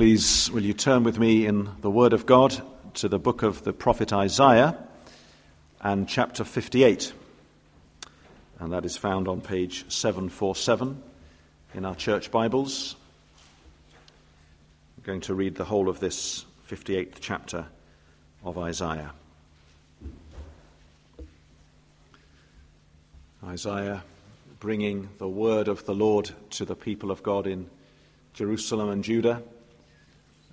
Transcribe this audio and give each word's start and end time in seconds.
Please, 0.00 0.50
will 0.50 0.62
you 0.62 0.72
turn 0.72 1.04
with 1.04 1.18
me 1.18 1.44
in 1.44 1.68
the 1.82 1.90
Word 1.90 2.14
of 2.14 2.24
God 2.24 2.58
to 2.94 3.06
the 3.06 3.18
book 3.18 3.42
of 3.42 3.64
the 3.64 3.74
prophet 3.74 4.14
Isaiah 4.14 4.74
and 5.82 6.08
chapter 6.08 6.42
58. 6.42 7.12
And 8.60 8.72
that 8.72 8.86
is 8.86 8.96
found 8.96 9.28
on 9.28 9.42
page 9.42 9.84
747 9.92 11.02
in 11.74 11.84
our 11.84 11.94
church 11.94 12.30
Bibles. 12.30 12.96
I'm 14.96 15.02
going 15.02 15.20
to 15.20 15.34
read 15.34 15.56
the 15.56 15.66
whole 15.66 15.90
of 15.90 16.00
this 16.00 16.46
58th 16.66 17.16
chapter 17.20 17.66
of 18.42 18.56
Isaiah. 18.56 19.12
Isaiah 23.44 24.02
bringing 24.60 25.10
the 25.18 25.28
word 25.28 25.68
of 25.68 25.84
the 25.84 25.94
Lord 25.94 26.30
to 26.52 26.64
the 26.64 26.74
people 26.74 27.10
of 27.10 27.22
God 27.22 27.46
in 27.46 27.68
Jerusalem 28.32 28.88
and 28.88 29.04
Judah, 29.04 29.42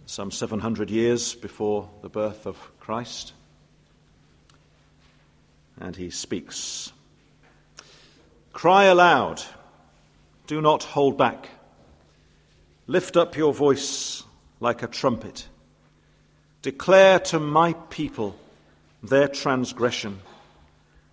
some 0.07 0.31
700 0.31 0.89
years 0.89 1.35
before 1.35 1.89
the 2.01 2.07
birth 2.07 2.47
of 2.47 2.57
Christ. 2.79 3.33
And 5.79 5.95
he 5.95 6.09
speaks 6.09 6.91
Cry 8.53 8.85
aloud, 8.85 9.43
do 10.47 10.61
not 10.61 10.83
hold 10.83 11.17
back. 11.17 11.49
Lift 12.87 13.17
up 13.17 13.35
your 13.35 13.53
voice 13.53 14.23
like 14.61 14.81
a 14.81 14.87
trumpet. 14.87 15.45
Declare 16.61 17.19
to 17.19 17.39
my 17.39 17.73
people 17.73 18.39
their 19.03 19.27
transgression, 19.27 20.21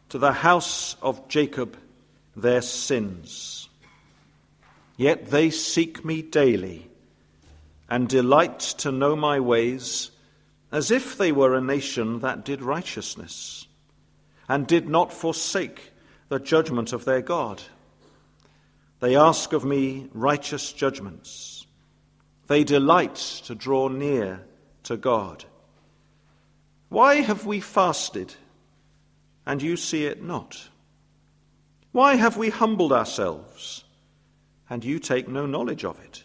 to 0.08 0.18
the 0.18 0.32
house 0.32 0.94
of 1.02 1.28
Jacob 1.28 1.76
their 2.36 2.62
sins. 2.62 3.68
Yet 4.96 5.30
they 5.32 5.50
seek 5.50 6.04
me 6.04 6.22
daily 6.22 6.88
and 7.88 8.08
delight 8.08 8.60
to 8.60 8.90
know 8.90 9.14
my 9.14 9.40
ways, 9.40 10.10
as 10.72 10.90
if 10.90 11.16
they 11.16 11.32
were 11.32 11.54
a 11.54 11.60
nation 11.60 12.20
that 12.20 12.44
did 12.44 12.62
righteousness 12.62 13.66
and 14.48 14.66
did 14.66 14.88
not 14.88 15.12
forsake 15.12 15.92
the 16.28 16.38
judgment 16.38 16.92
of 16.92 17.04
their 17.04 17.22
God. 17.22 17.62
They 19.00 19.16
ask 19.16 19.52
of 19.52 19.64
me 19.64 20.08
righteous 20.12 20.72
judgments. 20.72 21.66
They 22.46 22.64
delight 22.64 23.16
to 23.46 23.54
draw 23.54 23.88
near 23.88 24.40
to 24.84 24.96
God. 24.96 25.44
Why 26.88 27.16
have 27.16 27.46
we 27.46 27.60
fasted 27.60 28.34
and 29.46 29.60
you 29.60 29.76
see 29.76 30.06
it 30.06 30.22
not? 30.22 30.68
Why 31.92 32.16
have 32.16 32.36
we 32.36 32.50
humbled 32.50 32.92
ourselves, 32.92 33.84
and 34.68 34.84
you 34.84 34.98
take 34.98 35.28
no 35.28 35.46
knowledge 35.46 35.84
of 35.84 36.00
it? 36.00 36.24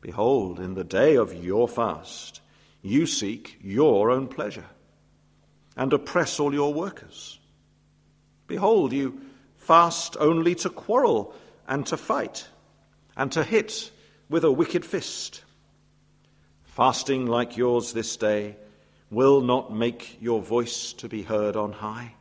Behold, 0.00 0.58
in 0.60 0.74
the 0.74 0.84
day 0.84 1.16
of 1.16 1.34
your 1.34 1.68
fast, 1.68 2.40
you 2.82 3.06
seek 3.06 3.58
your 3.62 4.10
own 4.10 4.28
pleasure, 4.28 4.66
and 5.76 5.92
oppress 5.92 6.40
all 6.40 6.54
your 6.54 6.72
workers. 6.72 7.38
Behold, 8.46 8.92
you 8.92 9.20
fast 9.56 10.16
only 10.18 10.54
to 10.56 10.70
quarrel 10.70 11.34
and 11.68 11.86
to 11.86 11.96
fight, 11.96 12.48
and 13.16 13.30
to 13.32 13.44
hit 13.44 13.90
with 14.28 14.44
a 14.44 14.52
wicked 14.52 14.84
fist. 14.84 15.44
Fasting 16.64 17.26
like 17.26 17.56
yours 17.56 17.92
this 17.92 18.16
day 18.16 18.56
will 19.10 19.40
not 19.40 19.72
make 19.72 20.16
your 20.20 20.40
voice 20.40 20.92
to 20.94 21.08
be 21.08 21.22
heard 21.22 21.56
on 21.56 21.72
high. 21.72 22.14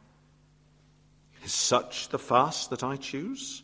Is 1.45 1.53
such 1.53 2.09
the 2.09 2.19
fast 2.19 2.72
that 2.72 2.83
I 2.83 2.97
choose? 2.97 3.63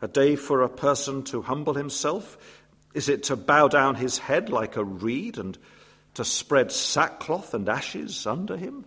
A 0.00 0.08
day 0.08 0.36
for 0.36 0.62
a 0.62 0.68
person 0.68 1.22
to 1.24 1.42
humble 1.42 1.74
himself? 1.74 2.38
Is 2.96 3.10
it 3.10 3.24
to 3.24 3.36
bow 3.36 3.68
down 3.68 3.96
his 3.96 4.16
head 4.16 4.48
like 4.48 4.78
a 4.78 4.82
reed 4.82 5.36
and 5.36 5.58
to 6.14 6.24
spread 6.24 6.72
sackcloth 6.72 7.52
and 7.52 7.68
ashes 7.68 8.26
under 8.26 8.56
him? 8.56 8.86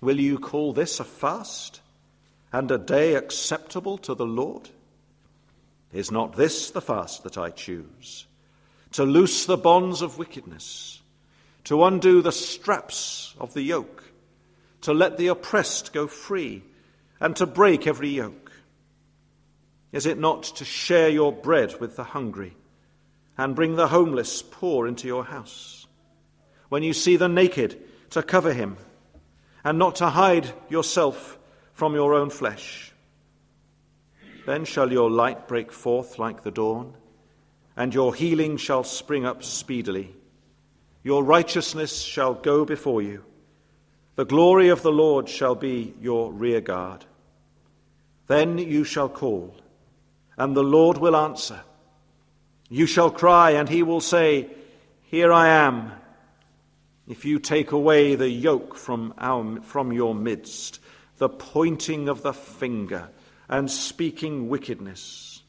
Will 0.00 0.18
you 0.18 0.38
call 0.38 0.72
this 0.72 0.98
a 0.98 1.04
fast 1.04 1.82
and 2.54 2.70
a 2.70 2.78
day 2.78 3.14
acceptable 3.14 3.98
to 3.98 4.14
the 4.14 4.24
Lord? 4.24 4.70
Is 5.92 6.10
not 6.10 6.36
this 6.36 6.70
the 6.70 6.80
fast 6.80 7.22
that 7.24 7.36
I 7.36 7.50
choose? 7.50 8.26
To 8.92 9.04
loose 9.04 9.44
the 9.44 9.58
bonds 9.58 10.00
of 10.00 10.16
wickedness, 10.16 11.02
to 11.64 11.84
undo 11.84 12.22
the 12.22 12.32
straps 12.32 13.34
of 13.38 13.52
the 13.52 13.60
yoke, 13.60 14.04
to 14.80 14.94
let 14.94 15.18
the 15.18 15.26
oppressed 15.26 15.92
go 15.92 16.06
free 16.06 16.62
and 17.20 17.36
to 17.36 17.44
break 17.44 17.86
every 17.86 18.08
yoke? 18.08 18.52
Is 19.92 20.06
it 20.06 20.16
not 20.16 20.44
to 20.44 20.64
share 20.64 21.10
your 21.10 21.30
bread 21.30 21.78
with 21.78 21.96
the 21.96 22.04
hungry 22.04 22.56
and 23.38 23.54
bring 23.54 23.76
the 23.76 23.88
homeless 23.88 24.42
poor 24.42 24.86
into 24.86 25.06
your 25.06 25.24
house? 25.24 25.86
When 26.68 26.82
you 26.82 26.92
see 26.92 27.16
the 27.16 27.28
naked, 27.28 27.82
to 28.10 28.22
cover 28.22 28.52
him 28.52 28.76
and 29.64 29.78
not 29.78 29.96
to 29.96 30.06
hide 30.06 30.50
yourself 30.68 31.38
from 31.72 31.94
your 31.94 32.14
own 32.14 32.30
flesh? 32.30 32.92
Then 34.46 34.64
shall 34.64 34.92
your 34.92 35.10
light 35.10 35.48
break 35.48 35.72
forth 35.72 36.18
like 36.18 36.42
the 36.42 36.50
dawn, 36.50 36.94
and 37.76 37.92
your 37.92 38.14
healing 38.14 38.56
shall 38.56 38.84
spring 38.84 39.26
up 39.26 39.42
speedily. 39.42 40.14
Your 41.02 41.24
righteousness 41.24 42.00
shall 42.00 42.34
go 42.34 42.64
before 42.64 43.02
you 43.02 43.24
the 44.16 44.24
glory 44.24 44.70
of 44.70 44.80
the 44.80 44.90
Lord 44.90 45.28
shall 45.28 45.54
be 45.54 45.94
your 46.00 46.32
rear 46.32 46.62
guard. 46.62 47.04
Then 48.28 48.56
you 48.56 48.82
shall 48.82 49.10
call, 49.10 49.54
and 50.38 50.56
the 50.56 50.64
Lord 50.64 50.96
will 50.96 51.14
answer. 51.14 51.60
You 52.68 52.86
shall 52.86 53.10
cry, 53.10 53.52
and 53.52 53.68
he 53.68 53.82
will 53.82 54.00
say, 54.00 54.48
Here 55.02 55.32
I 55.32 55.48
am. 55.48 55.92
If 57.06 57.24
you 57.24 57.38
take 57.38 57.70
away 57.70 58.16
the 58.16 58.28
yoke 58.28 58.76
from, 58.76 59.14
our, 59.18 59.60
from 59.62 59.92
your 59.92 60.14
midst, 60.14 60.80
the 61.18 61.28
pointing 61.28 62.08
of 62.08 62.22
the 62.22 62.32
finger 62.32 63.08
and 63.48 63.70
speaking 63.70 64.48
wickedness, 64.48 65.42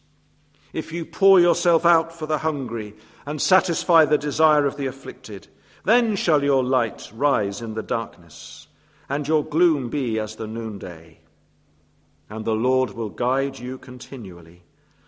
if 0.73 0.91
you 0.91 1.05
pour 1.05 1.39
yourself 1.39 1.85
out 1.85 2.13
for 2.13 2.27
the 2.27 2.37
hungry 2.37 2.93
and 3.25 3.41
satisfy 3.41 4.05
the 4.05 4.19
desire 4.19 4.67
of 4.67 4.77
the 4.77 4.85
afflicted, 4.85 5.47
then 5.85 6.15
shall 6.15 6.43
your 6.43 6.63
light 6.63 7.09
rise 7.13 7.61
in 7.61 7.73
the 7.73 7.81
darkness, 7.81 8.67
and 9.09 9.27
your 9.27 9.43
gloom 9.43 9.89
be 9.89 10.19
as 10.19 10.35
the 10.35 10.45
noonday. 10.45 11.17
And 12.29 12.45
the 12.45 12.55
Lord 12.55 12.91
will 12.91 13.09
guide 13.09 13.57
you 13.57 13.79
continually, 13.79 14.61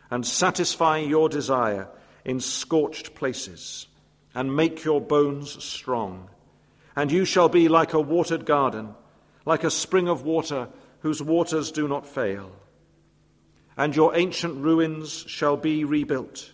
and 0.10 0.26
satisfy 0.26 0.98
your 0.98 1.30
desire 1.30 1.90
in 2.26 2.40
scorched 2.40 3.16
places, 3.16 3.88
and 4.36 4.56
make 4.56 4.84
your 4.84 5.02
bones 5.02 5.64
strong. 5.64 6.30
And 6.96 7.12
you 7.12 7.26
shall 7.26 7.50
be 7.50 7.68
like 7.70 7.94
a 7.94 8.00
watered 8.00 8.46
garden, 8.46 8.94
like 9.46 9.64
a 9.64 9.72
spring 9.72 10.08
of 10.08 10.24
water 10.24 10.68
whose 11.00 11.24
waters 11.24 11.72
do 11.72 11.88
not 11.88 12.08
fail. 12.08 12.52
And 13.78 13.96
your 13.96 14.16
ancient 14.16 14.58
ruins 14.58 15.24
shall 15.28 15.56
be 15.56 15.86
rebuilt. 15.86 16.52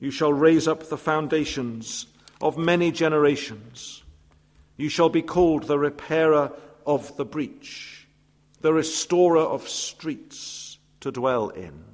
You 0.00 0.10
shall 0.10 0.32
raise 0.32 0.66
up 0.66 0.88
the 0.88 0.98
foundations 0.98 2.06
of 2.40 2.58
many 2.58 2.90
generations. 2.90 4.02
You 4.76 4.88
shall 4.88 5.08
be 5.08 5.22
called 5.22 5.64
the 5.64 5.78
repairer 5.78 6.52
of 6.86 7.16
the 7.16 7.24
breach, 7.24 8.06
the 8.60 8.72
restorer 8.72 9.42
of 9.42 9.68
streets 9.68 10.78
to 11.00 11.10
dwell 11.10 11.50
in. 11.50 11.84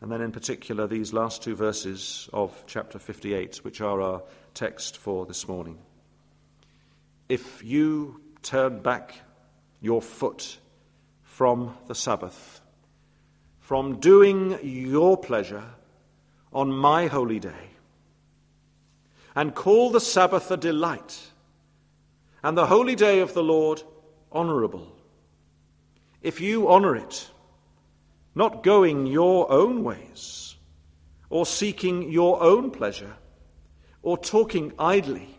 And 0.00 0.10
then, 0.10 0.22
in 0.22 0.32
particular, 0.32 0.86
these 0.86 1.12
last 1.12 1.42
two 1.42 1.54
verses 1.54 2.28
of 2.32 2.64
chapter 2.66 2.98
58, 2.98 3.58
which 3.58 3.80
are 3.82 4.00
our 4.00 4.22
text 4.54 4.96
for 4.96 5.26
this 5.26 5.46
morning. 5.46 5.78
If 7.28 7.62
you 7.62 8.20
turn 8.42 8.80
back 8.80 9.20
your 9.80 10.00
foot 10.00 10.58
from 11.22 11.76
the 11.86 11.94
Sabbath, 11.94 12.60
from 13.60 14.00
doing 14.00 14.58
your 14.62 15.18
pleasure 15.18 15.64
on 16.52 16.72
my 16.72 17.06
holy 17.06 17.38
day, 17.38 17.70
and 19.34 19.54
call 19.54 19.90
the 19.90 20.00
Sabbath 20.00 20.50
a 20.50 20.56
delight, 20.56 21.30
and 22.42 22.56
the 22.56 22.66
holy 22.66 22.96
day 22.96 23.20
of 23.20 23.34
the 23.34 23.42
Lord 23.42 23.82
honorable. 24.32 24.96
If 26.22 26.40
you 26.40 26.68
honor 26.68 26.96
it, 26.96 27.30
not 28.34 28.62
going 28.62 29.06
your 29.06 29.50
own 29.50 29.82
ways, 29.82 30.56
or 31.28 31.46
seeking 31.46 32.10
your 32.10 32.42
own 32.42 32.70
pleasure, 32.70 33.14
or 34.02 34.16
talking 34.16 34.72
idly, 34.78 35.36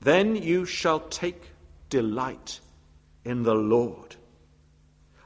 then 0.00 0.36
you 0.36 0.64
shall 0.64 1.00
take 1.00 1.50
delight 1.88 2.60
in 3.24 3.42
the 3.42 3.54
Lord, 3.54 4.16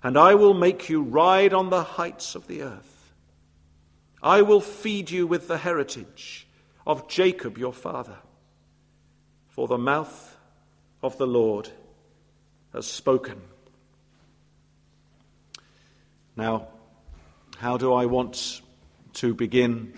and 0.03 0.17
I 0.17 0.35
will 0.35 0.55
make 0.55 0.89
you 0.89 1.03
ride 1.03 1.53
on 1.53 1.71
the 1.71 1.83
heights 1.83 2.35
of 2.35 2.47
the 2.47 2.63
earth. 2.63 3.13
I 4.23 4.43
will 4.43 4.61
feed 4.61 5.11
you 5.11 5.27
with 5.27 5.49
the 5.49 5.59
heritage 5.59 6.47
of 6.87 7.09
Jacob 7.09 7.59
your 7.59 7.73
father. 7.73 8.17
For 9.49 9.69
the 9.69 9.79
mouth 9.79 10.37
of 11.03 11.19
the 11.19 11.27
Lord 11.27 11.69
has 12.73 12.87
spoken. 12.87 13.41
Now, 16.39 16.69
how 17.57 17.79
do 17.79 17.93
I 17.93 18.07
want 18.07 18.63
to 19.15 19.35
begin 19.35 19.93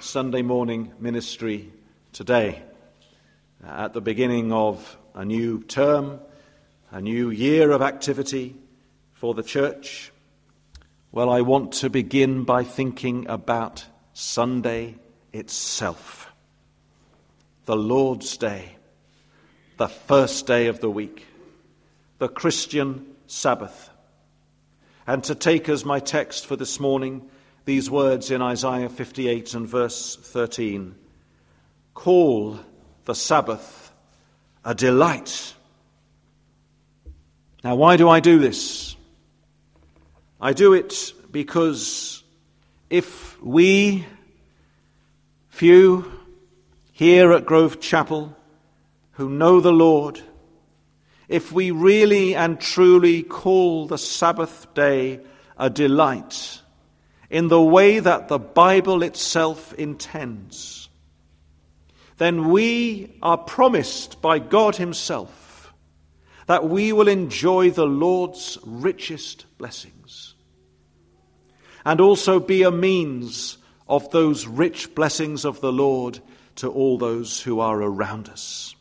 Sunday 0.00 0.40
morning 0.40 0.94
ministry 0.98 1.70
today. 2.14 2.62
At 3.62 3.92
the 3.92 4.00
beginning 4.00 4.54
of 4.54 4.96
a 5.14 5.22
new 5.22 5.62
term, 5.64 6.20
a 6.90 7.02
new 7.02 7.28
year 7.28 7.72
of 7.72 7.82
activity 7.82 8.56
for 9.12 9.34
the 9.34 9.42
church, 9.42 10.12
well, 11.12 11.28
I 11.28 11.42
want 11.42 11.72
to 11.72 11.90
begin 11.90 12.44
by 12.44 12.64
thinking 12.64 13.26
about 13.28 13.84
Sunday 14.14 14.94
itself. 15.34 16.32
The 17.66 17.76
Lord's 17.76 18.38
Day, 18.38 18.76
the 19.76 19.88
first 19.88 20.46
day 20.46 20.68
of 20.68 20.80
the 20.80 20.88
week, 20.88 21.26
the 22.16 22.28
Christian 22.28 23.14
Sabbath. 23.26 23.90
And 25.06 25.22
to 25.24 25.34
take 25.34 25.68
as 25.68 25.84
my 25.84 26.00
text 26.00 26.46
for 26.46 26.56
this 26.56 26.80
morning, 26.80 27.28
these 27.64 27.88
words 27.90 28.30
in 28.30 28.42
Isaiah 28.42 28.88
58 28.88 29.54
and 29.54 29.68
verse 29.68 30.16
13 30.16 30.94
Call 31.94 32.58
the 33.04 33.14
Sabbath 33.14 33.92
a 34.64 34.74
delight. 34.74 35.54
Now, 37.62 37.76
why 37.76 37.96
do 37.96 38.08
I 38.08 38.20
do 38.20 38.38
this? 38.38 38.96
I 40.40 40.52
do 40.52 40.74
it 40.74 41.12
because 41.30 42.22
if 42.90 43.40
we, 43.42 44.04
few 45.48 46.12
here 46.92 47.32
at 47.32 47.46
Grove 47.46 47.80
Chapel, 47.80 48.36
who 49.12 49.30
know 49.30 49.60
the 49.60 49.72
Lord, 49.72 50.20
if 51.28 51.52
we 51.52 51.70
really 51.70 52.34
and 52.34 52.60
truly 52.60 53.22
call 53.22 53.86
the 53.86 53.98
Sabbath 53.98 54.72
day 54.74 55.20
a 55.56 55.68
delight, 55.68 56.60
in 57.30 57.48
the 57.48 57.60
way 57.60 57.98
that 57.98 58.28
the 58.28 58.38
Bible 58.38 59.02
itself 59.02 59.72
intends, 59.74 60.88
then 62.18 62.48
we 62.48 63.18
are 63.22 63.38
promised 63.38 64.22
by 64.22 64.38
God 64.38 64.76
Himself 64.76 65.72
that 66.46 66.68
we 66.68 66.92
will 66.92 67.08
enjoy 67.08 67.70
the 67.70 67.86
Lord's 67.86 68.56
richest 68.64 69.46
blessings 69.58 70.34
and 71.84 72.00
also 72.00 72.38
be 72.40 72.62
a 72.62 72.70
means 72.70 73.58
of 73.88 74.10
those 74.10 74.46
rich 74.46 74.94
blessings 74.94 75.44
of 75.44 75.60
the 75.60 75.72
Lord 75.72 76.20
to 76.56 76.70
all 76.70 76.98
those 76.98 77.40
who 77.40 77.60
are 77.60 77.80
around 77.80 78.28
us. 78.28 78.75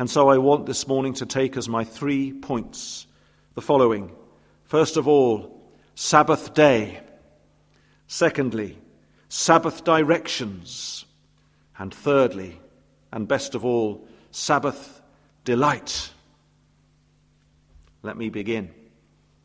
And 0.00 0.08
so 0.08 0.30
I 0.30 0.38
want 0.38 0.64
this 0.64 0.88
morning 0.88 1.12
to 1.12 1.26
take 1.26 1.58
as 1.58 1.68
my 1.68 1.84
three 1.84 2.32
points 2.32 3.06
the 3.54 3.60
following. 3.60 4.10
First 4.64 4.96
of 4.96 5.06
all, 5.06 5.62
Sabbath 5.94 6.54
day. 6.54 7.00
Secondly, 8.06 8.78
Sabbath 9.28 9.84
directions. 9.84 11.04
And 11.78 11.92
thirdly, 11.92 12.58
and 13.12 13.28
best 13.28 13.54
of 13.54 13.66
all, 13.66 14.08
Sabbath 14.30 15.02
delight. 15.44 16.10
Let 18.02 18.16
me 18.16 18.30
begin. 18.30 18.70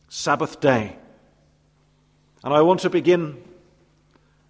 Sabbath 0.07 0.61
day. 0.61 0.95
And 2.45 2.53
I 2.53 2.61
want 2.61 2.79
to 2.79 2.89
begin 2.89 3.43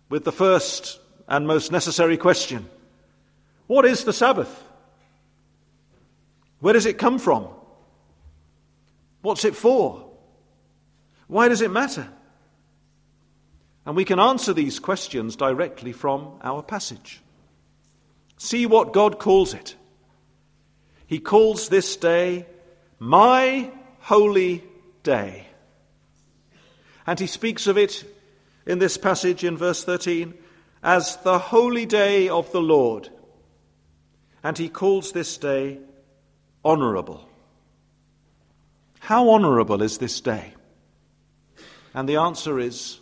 with 0.09 0.23
the 0.23 0.31
first 0.31 0.99
and 1.27 1.47
most 1.47 1.71
necessary 1.71 2.17
question 2.17 2.69
What 3.65 3.85
is 3.85 4.03
the 4.03 4.13
Sabbath? 4.13 4.64
Where 6.59 6.73
does 6.73 6.85
it 6.85 6.97
come 6.97 7.19
from? 7.19 7.47
What's 9.21 9.45
it 9.45 9.55
for? 9.55 10.09
Why 11.27 11.47
does 11.47 11.61
it 11.61 11.71
matter? 11.71 12.07
And 13.85 13.95
we 13.95 14.05
can 14.05 14.19
answer 14.19 14.53
these 14.53 14.79
questions 14.79 15.35
directly 15.35 15.91
from 15.91 16.39
our 16.41 16.63
passage. 16.63 17.21
See 18.37 18.65
what 18.65 18.93
God 18.93 19.19
calls 19.19 19.53
it. 19.53 19.75
He 21.07 21.19
calls 21.19 21.69
this 21.69 21.95
day 21.95 22.45
my 22.99 23.71
holy 23.99 24.63
day. 25.03 25.47
And 27.05 27.19
he 27.19 27.27
speaks 27.27 27.67
of 27.67 27.77
it 27.77 28.03
in 28.65 28.79
this 28.79 28.97
passage 28.97 29.43
in 29.43 29.57
verse 29.57 29.83
13 29.83 30.33
as 30.81 31.17
the 31.17 31.37
holy 31.37 31.85
day 31.85 32.29
of 32.29 32.51
the 32.51 32.61
Lord. 32.61 33.09
And 34.43 34.57
he 34.57 34.69
calls 34.69 35.11
this 35.11 35.37
day 35.37 35.79
honorable. 36.65 37.29
How 38.99 39.29
honorable 39.29 39.83
is 39.83 39.99
this 39.99 40.19
day? 40.19 40.53
And 41.93 42.09
the 42.09 42.17
answer 42.17 42.59
is 42.59 42.99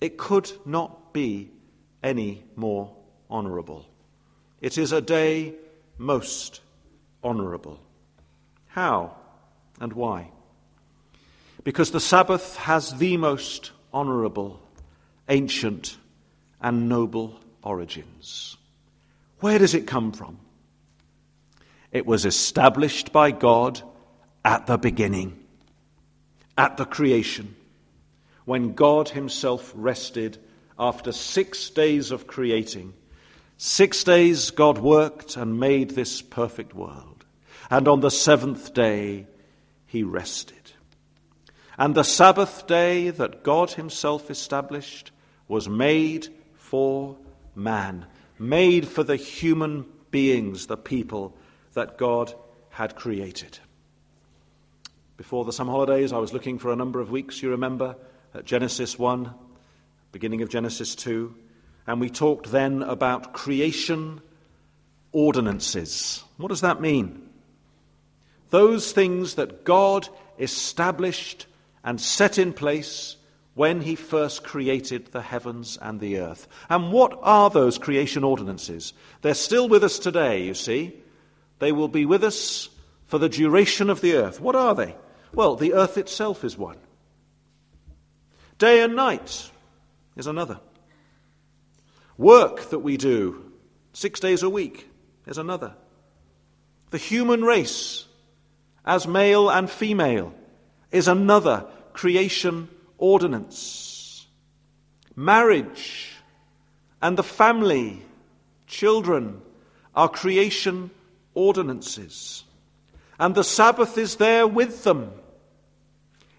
it 0.00 0.16
could 0.16 0.50
not 0.64 1.12
be 1.12 1.50
any 2.02 2.44
more 2.54 2.94
honorable. 3.28 3.84
It 4.60 4.78
is 4.78 4.92
a 4.92 5.00
day 5.00 5.54
most 5.98 6.60
honorable. 7.22 7.80
How 8.68 9.16
and 9.80 9.92
why? 9.92 10.30
Because 11.64 11.90
the 11.90 12.00
Sabbath 12.00 12.56
has 12.56 12.94
the 12.94 13.16
most 13.16 13.72
honorable, 13.92 14.60
ancient, 15.28 15.98
and 16.60 16.88
noble 16.88 17.40
origins. 17.62 18.56
Where 19.40 19.58
does 19.58 19.74
it 19.74 19.86
come 19.86 20.12
from? 20.12 20.38
It 21.92 22.06
was 22.06 22.24
established 22.24 23.12
by 23.12 23.30
God 23.30 23.80
at 24.44 24.66
the 24.66 24.78
beginning, 24.78 25.38
at 26.56 26.76
the 26.76 26.84
creation 26.84 27.56
when 28.44 28.72
God 28.72 29.10
Himself 29.10 29.72
rested 29.74 30.38
after 30.78 31.12
six 31.12 31.70
days 31.70 32.10
of 32.10 32.26
creating. 32.26 32.94
Six 33.58 34.02
days 34.02 34.50
God 34.50 34.78
worked 34.78 35.36
and 35.36 35.60
made 35.60 35.90
this 35.90 36.22
perfect 36.22 36.74
world. 36.74 37.24
And 37.70 37.86
on 37.86 38.00
the 38.00 38.10
seventh 38.10 38.74
day 38.74 39.26
He 39.86 40.02
rested. 40.02 40.56
And 41.78 41.94
the 41.94 42.02
Sabbath 42.02 42.66
day 42.66 43.10
that 43.10 43.42
God 43.42 43.70
Himself 43.72 44.30
established 44.30 45.12
was 45.46 45.68
made 45.68 46.28
for 46.56 47.16
man, 47.54 48.06
made 48.38 48.88
for 48.88 49.02
the 49.02 49.16
human 49.16 49.86
beings, 50.10 50.66
the 50.66 50.76
people 50.76 51.36
that 51.74 51.98
God 51.98 52.34
had 52.70 52.96
created. 52.96 53.58
Before 55.16 55.44
the 55.44 55.52
summer 55.52 55.72
holidays, 55.72 56.12
I 56.12 56.18
was 56.18 56.32
looking 56.32 56.58
for 56.58 56.72
a 56.72 56.76
number 56.76 57.00
of 57.00 57.10
weeks, 57.10 57.42
you 57.42 57.50
remember, 57.50 57.96
at 58.34 58.44
Genesis 58.44 58.98
1, 58.98 59.32
beginning 60.12 60.42
of 60.42 60.48
Genesis 60.48 60.94
2, 60.94 61.34
and 61.86 62.00
we 62.00 62.08
talked 62.08 62.50
then 62.50 62.82
about 62.82 63.32
creation 63.32 64.20
ordinances. 65.12 66.22
What 66.36 66.48
does 66.48 66.60
that 66.60 66.80
mean? 66.80 67.28
Those 68.50 68.92
things 68.92 69.34
that 69.34 69.64
God 69.64 70.08
established 70.38 71.46
and 71.84 72.00
set 72.00 72.38
in 72.38 72.52
place 72.52 73.16
when 73.54 73.80
he 73.80 73.94
first 73.94 74.44
created 74.44 75.06
the 75.06 75.22
heavens 75.22 75.78
and 75.82 76.00
the 76.00 76.18
earth. 76.18 76.48
And 76.68 76.92
what 76.92 77.18
are 77.22 77.50
those 77.50 77.78
creation 77.78 78.24
ordinances? 78.24 78.92
They're 79.22 79.34
still 79.34 79.68
with 79.68 79.84
us 79.84 79.98
today, 79.98 80.44
you 80.44 80.54
see. 80.54 80.94
They 81.60 81.72
will 81.72 81.88
be 81.88 82.04
with 82.04 82.24
us 82.24 82.68
for 83.06 83.18
the 83.18 83.28
duration 83.28 83.88
of 83.90 84.00
the 84.00 84.14
earth. 84.14 84.40
What 84.40 84.56
are 84.56 84.74
they? 84.74 84.96
Well, 85.32 85.54
the 85.54 85.74
earth 85.74 85.96
itself 85.96 86.42
is 86.42 86.58
one. 86.58 86.78
Day 88.58 88.82
and 88.82 88.96
night 88.96 89.50
is 90.16 90.26
another. 90.26 90.60
Work 92.18 92.70
that 92.70 92.80
we 92.80 92.96
do 92.96 93.52
six 93.92 94.20
days 94.20 94.42
a 94.42 94.50
week 94.50 94.88
is 95.26 95.38
another. 95.38 95.74
The 96.90 96.98
human 96.98 97.42
race, 97.42 98.06
as 98.84 99.06
male 99.06 99.48
and 99.48 99.70
female, 99.70 100.34
is 100.90 101.08
another 101.08 101.66
creation 101.92 102.68
ordinance. 102.98 104.26
Marriage 105.14 106.12
and 107.02 107.16
the 107.16 107.22
family, 107.22 108.02
children, 108.66 109.40
are 109.94 110.08
creation 110.08 110.90
ordinances. 111.34 112.44
And 113.18 113.34
the 113.34 113.44
Sabbath 113.44 113.98
is 113.98 114.16
there 114.16 114.46
with 114.46 114.84
them 114.84 115.12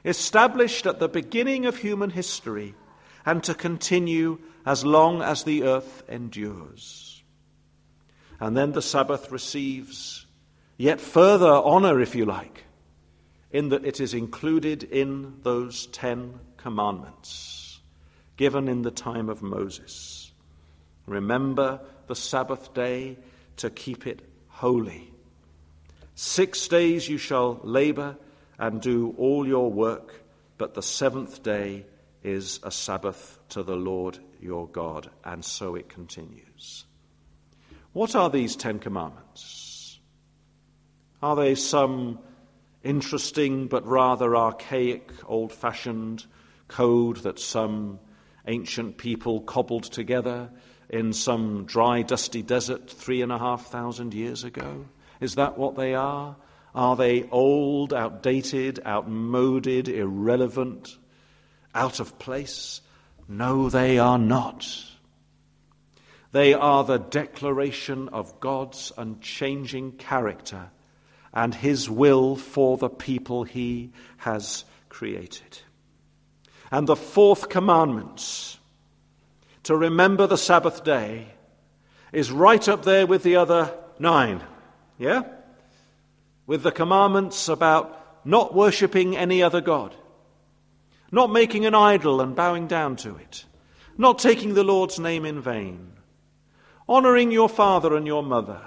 established 0.04 0.86
at 0.86 1.00
the 1.00 1.08
beginning 1.08 1.66
of 1.66 1.78
human 1.78 2.10
history 2.10 2.74
and 3.26 3.44
to 3.44 3.54
continue 3.54 4.40
as 4.66 4.84
long 4.84 5.22
as 5.22 5.44
the 5.44 5.64
earth 5.64 6.04
endures. 6.10 7.24
And 8.40 8.58
then 8.58 8.72
the 8.72 8.82
Sabbath 8.82 9.32
receives 9.32 10.26
yet 10.78 11.00
further 11.00 11.52
honor, 11.52 12.02
if 12.02 12.16
you 12.16 12.26
like, 12.26 12.66
in 13.52 13.70
that 13.70 13.86
it 13.86 14.00
is 14.00 14.14
included 14.14 14.84
in 14.84 15.36
those 15.44 15.86
Ten 15.88 16.40
Commandments 16.58 17.80
given 18.38 18.68
in 18.68 18.82
the 18.82 18.92
time 18.92 19.30
of 19.30 19.44
Moses. 19.44 20.32
Remember 21.06 21.80
the 22.08 22.16
Sabbath 22.16 22.74
day 22.74 23.20
to 23.58 23.70
keep 23.70 24.08
it 24.08 24.22
holy. 24.62 25.12
Six 26.14 26.68
days 26.68 27.10
you 27.10 27.18
shall 27.18 27.60
labor 27.64 28.16
and 28.60 28.80
do 28.80 29.16
all 29.18 29.48
your 29.48 29.72
work, 29.72 30.22
but 30.60 30.76
the 30.76 30.84
seventh 30.84 31.42
day 31.42 31.84
is 32.24 32.60
a 32.62 32.70
Sabbath 32.70 33.40
to 33.50 33.64
the 33.64 33.76
Lord 33.76 34.20
your 34.40 34.68
God. 34.68 35.10
And 35.26 35.44
so 35.44 35.74
it 35.74 35.90
continues. 35.90 36.86
What 37.94 38.16
are 38.16 38.30
these 38.30 38.56
Ten 38.56 38.78
Commandments? 38.78 40.00
Are 41.24 41.36
they 41.36 41.56
some 41.56 42.20
interesting 42.84 43.66
but 43.66 43.88
rather 43.88 44.36
archaic, 44.36 45.10
old 45.26 45.52
fashioned 45.52 46.24
code 46.68 47.18
that 47.24 47.40
some 47.40 48.00
ancient 48.46 49.00
people 49.00 49.42
cobbled 49.42 49.86
together 49.86 50.52
in 50.92 51.14
some 51.14 51.64
dry, 51.66 52.04
dusty 52.04 52.44
desert 52.44 52.90
three 52.90 53.24
and 53.24 53.32
a 53.32 53.40
half 53.40 53.68
thousand 53.68 54.14
years 54.14 54.44
ago? 54.44 54.86
Is 55.20 55.36
that 55.36 55.58
what 55.58 55.76
they 55.76 55.96
are? 55.96 56.36
Are 56.76 56.96
they 56.96 57.24
old, 57.30 57.94
outdated, 57.94 58.80
outmoded, 58.86 59.88
irrelevant, 59.88 60.98
out 61.74 62.00
of 62.00 62.20
place? 62.20 62.82
No, 63.28 63.70
they 63.70 63.98
are 63.98 64.20
not. 64.20 64.68
They 66.32 66.54
are 66.54 66.84
the 66.84 66.98
declaration 66.98 68.10
of 68.10 68.40
God's 68.40 68.92
unchanging 68.98 69.94
character 69.94 70.70
and 71.34 71.56
His 71.56 71.90
will 71.90 72.36
for 72.36 72.78
the 72.78 72.90
people 72.90 73.44
He 73.44 73.92
has 74.18 74.66
created. 74.90 75.60
And 76.72 76.88
the 76.88 76.96
fourth 76.96 77.50
commandment, 77.50 78.58
to 79.64 79.76
remember 79.76 80.28
the 80.28 80.38
Sabbath 80.38 80.84
day, 80.84 81.28
is 82.12 82.32
right 82.32 82.68
up 82.68 82.84
there 82.84 83.08
with 83.08 83.24
the 83.24 83.38
other 83.38 83.74
nine. 84.00 84.42
Yeah? 84.98 85.24
With 86.46 86.64
the 86.64 86.72
commandments 86.72 87.48
about 87.48 88.26
not 88.26 88.54
worshipping 88.54 89.16
any 89.16 89.42
other 89.42 89.62
God, 89.62 89.96
not 91.12 91.32
making 91.32 91.66
an 91.66 91.76
idol 91.76 92.22
and 92.22 92.36
bowing 92.36 92.68
down 92.68 92.96
to 92.98 93.16
it, 93.16 93.46
not 93.98 94.20
taking 94.20 94.54
the 94.54 94.64
Lord's 94.64 95.00
name 95.00 95.26
in 95.26 95.42
vain, 95.42 95.94
honoring 96.88 97.32
your 97.32 97.50
father 97.50 97.96
and 97.96 98.06
your 98.06 98.24
mother, 98.24 98.62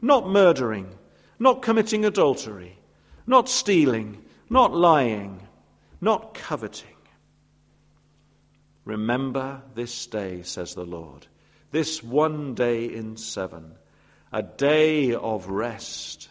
not 0.00 0.28
murdering, 0.28 0.94
not 1.38 1.62
committing 1.62 2.04
adultery, 2.04 2.78
not 3.26 3.48
stealing, 3.48 4.22
not 4.48 4.74
lying, 4.74 5.46
not 6.00 6.34
coveting. 6.34 6.89
Remember 8.84 9.62
this 9.74 10.06
day, 10.06 10.42
says 10.42 10.74
the 10.74 10.84
Lord, 10.84 11.26
this 11.70 12.02
one 12.02 12.54
day 12.54 12.84
in 12.86 13.16
seven, 13.16 13.74
a 14.32 14.42
day 14.42 15.14
of 15.14 15.48
rest, 15.48 16.28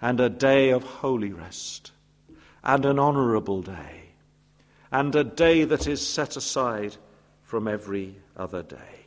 and 0.00 0.20
a 0.20 0.28
day 0.30 0.70
of 0.70 0.82
holy 0.82 1.32
rest, 1.32 1.92
and 2.62 2.84
an 2.84 2.98
honorable 2.98 3.62
day, 3.62 4.14
and 4.90 5.14
a 5.14 5.24
day 5.24 5.64
that 5.64 5.86
is 5.86 6.06
set 6.06 6.36
aside 6.36 6.96
from 7.42 7.66
every 7.66 8.16
other 8.36 8.62
day. 8.62 9.06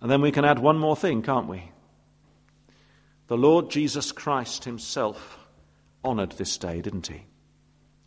And 0.00 0.10
then 0.10 0.20
we 0.20 0.32
can 0.32 0.44
add 0.44 0.58
one 0.58 0.78
more 0.78 0.96
thing, 0.96 1.22
can't 1.22 1.48
we? 1.48 1.70
The 3.28 3.36
Lord 3.36 3.70
Jesus 3.70 4.10
Christ 4.10 4.64
himself 4.64 5.38
honored 6.02 6.32
this 6.32 6.58
day, 6.58 6.80
didn't 6.80 7.06
he? 7.06 7.22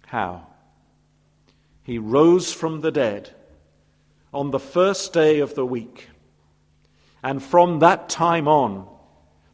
How? 0.07 0.47
He 1.85 1.99
rose 1.99 2.51
from 2.51 2.81
the 2.81 2.91
dead 2.91 3.29
on 4.33 4.49
the 4.49 4.59
first 4.59 5.13
day 5.13 5.39
of 5.39 5.53
the 5.53 5.65
week. 5.65 6.09
And 7.23 7.41
from 7.41 7.79
that 7.79 8.09
time 8.09 8.47
on, 8.47 8.87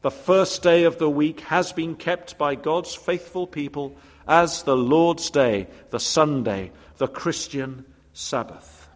the 0.02 0.12
first 0.12 0.64
day 0.64 0.86
of 0.86 0.98
the 0.98 1.10
week 1.10 1.42
has 1.42 1.74
been 1.74 1.96
kept 1.96 2.38
by 2.38 2.56
God's 2.56 2.96
faithful 2.96 3.46
people 3.46 3.98
as 4.26 4.64
the 4.64 4.78
Lord's 4.78 5.30
Day, 5.30 5.68
the 5.90 6.00
Sunday, 6.00 6.72
the 6.98 7.10
Christian 7.10 7.86
Sabbath. 8.14 8.88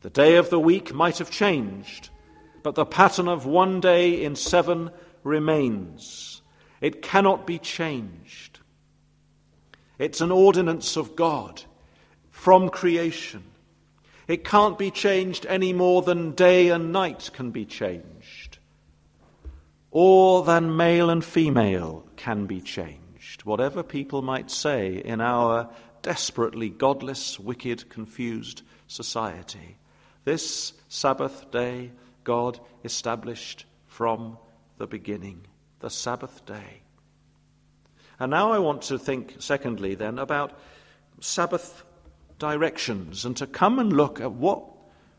The 0.00 0.10
day 0.10 0.36
of 0.36 0.48
the 0.48 0.58
week 0.58 0.94
might 0.94 1.18
have 1.18 1.30
changed, 1.30 2.08
but 2.62 2.76
the 2.76 2.86
pattern 2.86 3.28
of 3.28 3.44
one 3.44 3.80
day 3.80 4.24
in 4.24 4.36
seven 4.36 4.90
remains. 5.22 6.40
It 6.80 7.02
cannot 7.02 7.46
be 7.46 7.58
changed. 7.58 8.60
It's 9.98 10.22
an 10.22 10.32
ordinance 10.32 10.96
of 10.96 11.14
God 11.14 11.62
from 12.46 12.68
creation. 12.68 13.42
It 14.28 14.44
can't 14.44 14.78
be 14.78 14.92
changed 14.92 15.44
any 15.46 15.72
more 15.72 16.02
than 16.02 16.30
day 16.30 16.68
and 16.68 16.92
night 16.92 17.28
can 17.32 17.50
be 17.50 17.64
changed, 17.64 18.58
or 19.90 20.44
than 20.44 20.76
male 20.76 21.10
and 21.10 21.24
female 21.24 22.06
can 22.14 22.46
be 22.46 22.60
changed. 22.60 23.44
Whatever 23.44 23.82
people 23.82 24.22
might 24.22 24.48
say 24.48 24.94
in 24.94 25.20
our 25.20 25.68
desperately 26.02 26.68
godless, 26.68 27.40
wicked, 27.40 27.90
confused 27.90 28.62
society, 28.86 29.76
this 30.22 30.72
Sabbath 30.88 31.50
day 31.50 31.90
God 32.22 32.60
established 32.84 33.64
from 33.88 34.38
the 34.78 34.86
beginning, 34.86 35.40
the 35.80 35.90
Sabbath 35.90 36.46
day. 36.46 36.82
And 38.20 38.30
now 38.30 38.52
I 38.52 38.60
want 38.60 38.82
to 38.82 39.00
think, 39.00 39.34
secondly, 39.40 39.96
then, 39.96 40.20
about 40.20 40.56
Sabbath 41.18 41.82
directions 42.38 43.24
and 43.24 43.36
to 43.36 43.46
come 43.46 43.78
and 43.78 43.92
look 43.92 44.20
at 44.20 44.32
what 44.32 44.64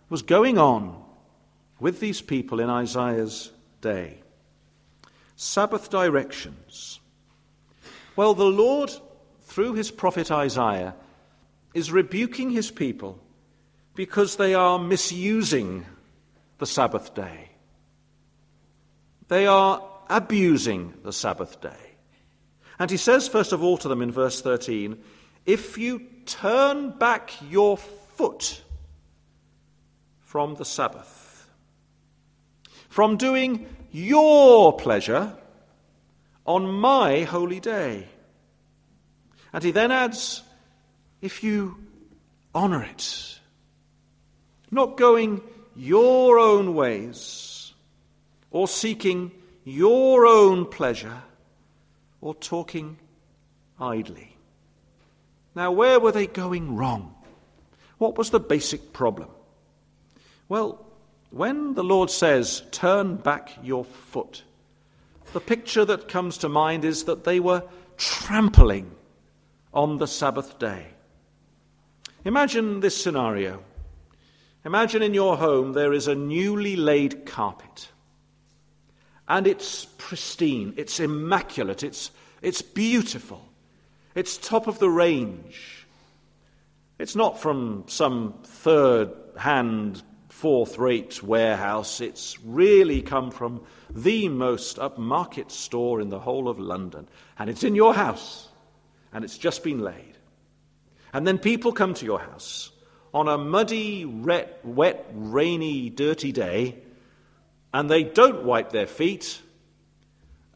was 0.10 0.22
going 0.22 0.58
on 0.58 1.04
with 1.80 2.00
these 2.00 2.22
people 2.22 2.60
in 2.60 2.70
Isaiah's 2.70 3.52
day. 3.82 4.20
Sabbath 5.36 5.90
directions. 5.90 7.00
Well, 8.16 8.34
the 8.34 8.46
Lord, 8.46 8.92
through 9.44 9.74
his 9.74 9.92
prophet 9.92 10.32
Isaiah, 10.32 10.96
is 11.74 11.92
rebuking 11.92 12.50
his 12.50 12.72
people 12.72 13.20
because 13.94 14.36
they 14.36 14.56
are 14.56 14.80
misusing 14.80 15.86
the 16.58 16.66
Sabbath 16.66 17.14
day. 17.14 17.50
They 19.28 19.46
are 19.46 19.84
abusing 20.10 20.94
the 21.04 21.14
Sabbath 21.14 21.62
day. 21.62 21.98
And 22.80 22.90
he 22.90 22.98
says, 22.98 23.28
first 23.28 23.52
of 23.52 23.64
all, 23.64 23.78
to 23.78 23.88
them 23.88 24.02
in 24.02 24.12
verse 24.12 24.42
13, 24.42 24.98
If 25.48 25.78
you 25.78 26.02
turn 26.26 26.92
back 26.92 27.32
your 27.50 27.78
foot 27.78 28.62
from 30.20 30.56
the 30.56 30.66
Sabbath, 30.66 31.50
from 32.90 33.18
doing 33.18 33.66
your 33.92 34.78
pleasure 34.78 35.38
on 36.46 36.70
my 36.72 37.24
holy 37.24 37.60
day. 37.60 38.08
And 39.54 39.64
he 39.64 39.72
then 39.72 39.92
adds, 39.92 40.44
If 41.22 41.44
you 41.44 41.78
honor 42.54 42.84
it, 42.84 43.40
not 44.70 44.98
going 44.98 45.42
your 45.76 46.40
own 46.40 46.76
ways 46.76 47.74
or 48.52 48.68
seeking 48.68 49.32
your 49.64 50.26
own 50.26 50.66
pleasure, 50.66 51.22
or 52.22 52.34
talking 52.34 52.98
idly. 53.80 54.37
Now, 55.58 55.72
where 55.72 56.00
were 56.00 56.12
they 56.12 56.28
going 56.28 56.76
wrong? 56.76 57.16
What 57.98 58.16
was 58.16 58.30
the 58.30 58.40
basic 58.40 58.94
problem? 58.94 59.30
Well, 60.48 60.86
when 61.32 61.74
the 61.74 61.84
Lord 61.84 62.12
says, 62.12 62.62
turn 62.70 63.16
back 63.16 63.58
your 63.64 63.84
foot, 63.84 64.44
the 65.34 65.40
picture 65.40 65.84
that 65.84 66.10
comes 66.10 66.38
to 66.38 66.48
mind 66.48 66.86
is 66.86 67.06
that 67.06 67.24
they 67.24 67.40
were 67.40 67.64
trampling 67.98 68.92
on 69.74 69.98
the 69.98 70.06
Sabbath 70.06 70.60
day. 70.60 70.90
Imagine 72.24 72.82
this 72.82 72.96
scenario. 72.96 73.64
Imagine 74.64 75.02
in 75.02 75.16
your 75.16 75.38
home 75.38 75.74
there 75.74 75.92
is 75.92 76.08
a 76.08 76.14
newly 76.14 76.76
laid 76.76 77.26
carpet 77.26 77.90
and 79.28 79.48
it's 79.48 79.86
pristine, 79.98 80.76
it's 80.78 81.00
immaculate, 81.00 81.82
it's, 81.82 82.12
it's 82.44 82.62
beautiful, 82.62 83.47
it's 84.18 84.38
top 84.38 84.66
of 84.66 84.80
the 84.80 84.90
range. 84.90 85.86
It's 86.98 87.16
not 87.16 87.40
from 87.40 87.84
some 87.86 88.34
third 88.44 89.12
hand, 89.38 90.02
fourth 90.30 90.80
rate 90.80 91.22
warehouse, 91.22 92.02
it's 92.02 92.40
really 92.44 93.04
come 93.04 93.30
from 93.30 93.62
the 93.92 94.28
most 94.30 94.78
upmarket 94.78 95.52
store 95.52 96.02
in 96.02 96.10
the 96.10 96.20
whole 96.20 96.50
of 96.50 96.58
London, 96.58 97.08
and 97.38 97.48
it's 97.48 97.64
in 97.64 97.76
your 97.76 97.94
house, 97.94 98.50
and 99.14 99.24
it's 99.24 99.38
just 99.38 99.64
been 99.64 99.82
laid. 99.82 100.18
And 101.14 101.28
then 101.28 101.38
people 101.38 101.72
come 101.72 101.94
to 101.94 102.06
your 102.06 102.20
house 102.20 102.72
on 103.14 103.28
a 103.28 103.38
muddy, 103.38 104.04
wet, 104.04 104.60
rainy, 105.14 105.92
dirty 105.92 106.32
day 106.32 106.82
and 107.74 107.90
they 107.90 108.04
don't 108.04 108.44
wipe 108.44 108.72
their 108.72 108.88
feet, 108.88 109.40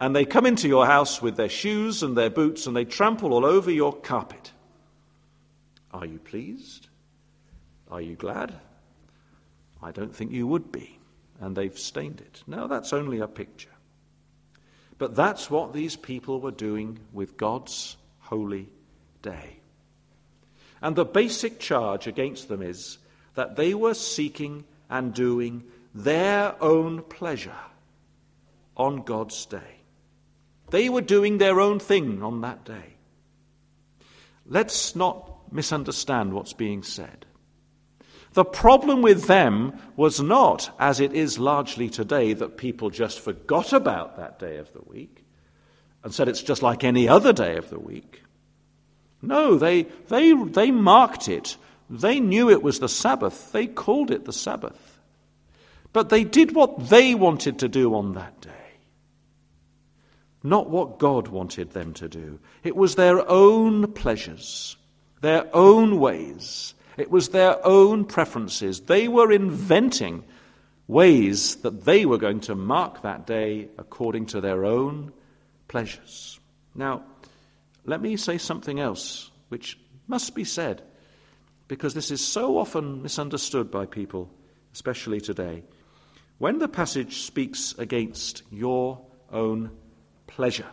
and 0.01 0.15
they 0.15 0.25
come 0.25 0.47
into 0.47 0.67
your 0.67 0.87
house 0.87 1.21
with 1.21 1.37
their 1.37 1.47
shoes 1.47 2.01
and 2.01 2.17
their 2.17 2.31
boots, 2.31 2.65
and 2.65 2.75
they 2.75 2.85
trample 2.85 3.33
all 3.33 3.45
over 3.45 3.69
your 3.69 3.93
carpet. 3.93 4.51
Are 5.93 6.07
you 6.07 6.17
pleased? 6.17 6.87
Are 7.91 8.01
you 8.01 8.15
glad? 8.15 8.51
I 9.79 9.91
don't 9.91 10.13
think 10.13 10.31
you 10.31 10.47
would 10.47 10.71
be. 10.71 10.97
And 11.39 11.55
they've 11.55 11.77
stained 11.77 12.19
it. 12.19 12.41
Now, 12.47 12.65
that's 12.65 12.93
only 12.93 13.19
a 13.19 13.27
picture. 13.27 13.69
But 14.97 15.15
that's 15.15 15.51
what 15.51 15.71
these 15.71 15.95
people 15.95 16.41
were 16.41 16.49
doing 16.49 16.97
with 17.13 17.37
God's 17.37 17.95
holy 18.21 18.69
day. 19.21 19.57
And 20.81 20.95
the 20.95 21.05
basic 21.05 21.59
charge 21.59 22.07
against 22.07 22.47
them 22.47 22.63
is 22.63 22.97
that 23.35 23.55
they 23.55 23.75
were 23.75 23.93
seeking 23.93 24.63
and 24.89 25.13
doing 25.13 25.63
their 25.93 26.55
own 26.59 27.03
pleasure 27.03 27.53
on 28.75 29.03
God's 29.03 29.45
day. 29.45 29.80
They 30.71 30.87
were 30.87 31.01
doing 31.01 31.37
their 31.37 31.59
own 31.59 31.79
thing 31.79 32.23
on 32.23 32.41
that 32.41 32.63
day. 32.65 32.95
Let's 34.45 34.95
not 34.95 35.51
misunderstand 35.51 36.33
what's 36.33 36.53
being 36.53 36.81
said. 36.81 37.25
The 38.33 38.45
problem 38.45 39.01
with 39.01 39.25
them 39.25 39.77
was 39.97 40.21
not, 40.21 40.73
as 40.79 41.01
it 41.01 41.11
is 41.13 41.37
largely 41.37 41.89
today, 41.89 42.31
that 42.33 42.55
people 42.55 42.89
just 42.89 43.19
forgot 43.19 43.73
about 43.73 44.15
that 44.15 44.39
day 44.39 44.57
of 44.57 44.71
the 44.71 44.81
week 44.85 45.25
and 46.03 46.13
said 46.13 46.29
it's 46.29 46.41
just 46.41 46.63
like 46.63 46.85
any 46.85 47.07
other 47.07 47.33
day 47.33 47.57
of 47.57 47.69
the 47.69 47.79
week. 47.79 48.21
No, 49.21 49.57
they, 49.57 49.83
they, 50.07 50.31
they 50.31 50.71
marked 50.71 51.27
it. 51.27 51.57
They 51.89 52.21
knew 52.21 52.49
it 52.49 52.63
was 52.63 52.79
the 52.79 52.89
Sabbath. 52.89 53.51
They 53.51 53.67
called 53.67 54.09
it 54.09 54.23
the 54.23 54.33
Sabbath. 54.33 54.99
But 55.91 56.07
they 56.07 56.23
did 56.23 56.55
what 56.55 56.87
they 56.87 57.13
wanted 57.13 57.59
to 57.59 57.67
do 57.67 57.93
on 57.93 58.13
that 58.13 58.39
day 58.39 58.60
not 60.43 60.69
what 60.69 60.99
God 60.99 61.27
wanted 61.27 61.71
them 61.71 61.93
to 61.95 62.09
do. 62.09 62.39
It 62.63 62.75
was 62.75 62.95
their 62.95 63.27
own 63.29 63.91
pleasures, 63.93 64.75
their 65.21 65.47
own 65.55 65.99
ways, 65.99 66.73
it 66.97 67.09
was 67.09 67.29
their 67.29 67.65
own 67.65 68.05
preferences. 68.05 68.81
They 68.81 69.07
were 69.07 69.31
inventing 69.31 70.23
ways 70.87 71.55
that 71.57 71.85
they 71.85 72.05
were 72.05 72.17
going 72.17 72.41
to 72.41 72.55
mark 72.55 73.01
that 73.01 73.25
day 73.25 73.69
according 73.77 74.25
to 74.27 74.41
their 74.41 74.65
own 74.65 75.11
pleasures. 75.67 76.39
Now, 76.75 77.03
let 77.85 78.01
me 78.01 78.17
say 78.17 78.37
something 78.37 78.79
else 78.79 79.31
which 79.49 79.79
must 80.07 80.35
be 80.35 80.43
said 80.43 80.81
because 81.67 81.93
this 81.93 82.11
is 82.11 82.19
so 82.19 82.57
often 82.57 83.01
misunderstood 83.01 83.71
by 83.71 83.85
people, 83.85 84.29
especially 84.73 85.21
today. 85.21 85.63
When 86.37 86.59
the 86.59 86.67
passage 86.67 87.21
speaks 87.21 87.73
against 87.77 88.43
your 88.51 88.99
own 89.31 89.71
pleasure. 90.31 90.67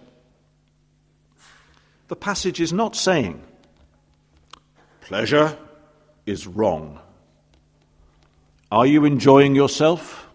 The 2.09 2.17
passage 2.17 2.61
is 2.61 2.73
not 2.73 2.97
saying, 2.97 3.43
pleasure 5.03 5.57
is 6.27 6.47
wrong. 6.47 7.01
Are 8.71 8.87
you 8.87 9.05
enjoying 9.05 9.55
yourself? 9.55 10.29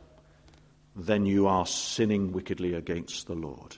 Then 0.95 1.25
you 1.25 1.47
are 1.47 1.65
sinning 1.65 2.31
wickedly 2.31 2.73
against 2.73 3.27
the 3.27 3.33
Lord. 3.33 3.77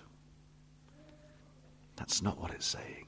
That's 1.95 2.21
not 2.21 2.39
what 2.39 2.51
it's 2.51 2.65
saying. 2.65 3.07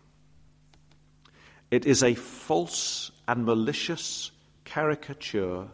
It 1.72 1.86
is 1.86 2.04
a 2.04 2.14
false 2.14 3.12
and 3.28 3.46
malicious 3.46 4.32
caricature 4.64 5.68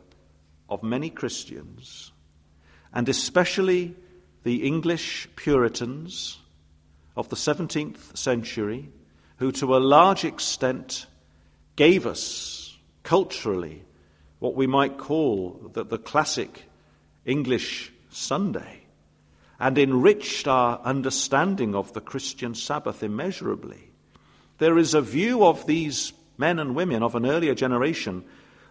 of 0.70 0.82
many 0.82 1.12
Christians, 1.12 2.12
and 2.94 3.08
especially 3.10 3.96
the 4.44 4.64
English 4.64 5.28
Puritans 5.36 6.40
of 7.16 7.30
the 7.30 7.36
17th 7.36 8.18
century, 8.18 8.90
who 9.38 9.52
to 9.52 9.76
a 9.76 9.80
large 9.80 10.26
extent 10.26 11.06
gave 11.76 12.06
us 12.06 12.78
culturally 13.04 13.84
what 14.40 14.56
we 14.56 14.68
might 14.68 14.98
call 14.98 15.70
the, 15.74 15.84
the 15.84 15.98
classic 15.98 16.64
English 17.26 17.92
Sunday 18.10 18.82
and 19.60 19.78
enriched 19.78 20.48
our 20.48 20.80
understanding 20.84 21.76
of 21.76 21.94
the 21.94 22.02
Christian 22.02 22.54
Sabbath 22.54 23.04
immeasurably. 23.04 23.92
There 24.58 24.78
is 24.78 24.94
a 24.94 25.02
view 25.02 25.46
of 25.46 25.66
these 25.66 26.14
men 26.38 26.60
and 26.60 26.76
women 26.76 27.04
of 27.04 27.16
an 27.16 27.26
earlier 27.26 27.56
generation 27.56 28.26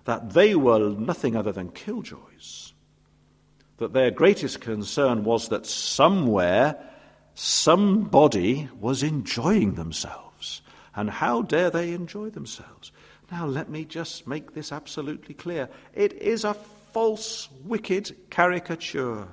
that 0.04 0.34
they 0.34 0.54
were 0.54 0.90
nothing 0.90 1.36
other 1.36 1.52
than 1.52 1.70
killjoys. 1.70 2.72
That 3.78 3.92
their 3.92 4.10
greatest 4.10 4.60
concern 4.60 5.24
was 5.24 5.48
that 5.48 5.66
somewhere 5.66 6.78
somebody 7.34 8.68
was 8.78 9.02
enjoying 9.02 9.74
themselves. 9.74 10.62
And 10.94 11.08
how 11.08 11.42
dare 11.42 11.70
they 11.70 11.92
enjoy 11.92 12.30
themselves? 12.30 12.92
Now, 13.30 13.46
let 13.46 13.70
me 13.70 13.84
just 13.84 14.26
make 14.26 14.52
this 14.52 14.72
absolutely 14.72 15.34
clear. 15.34 15.70
It 15.94 16.12
is 16.14 16.44
a 16.44 16.54
false, 16.92 17.48
wicked 17.64 18.14
caricature. 18.30 19.26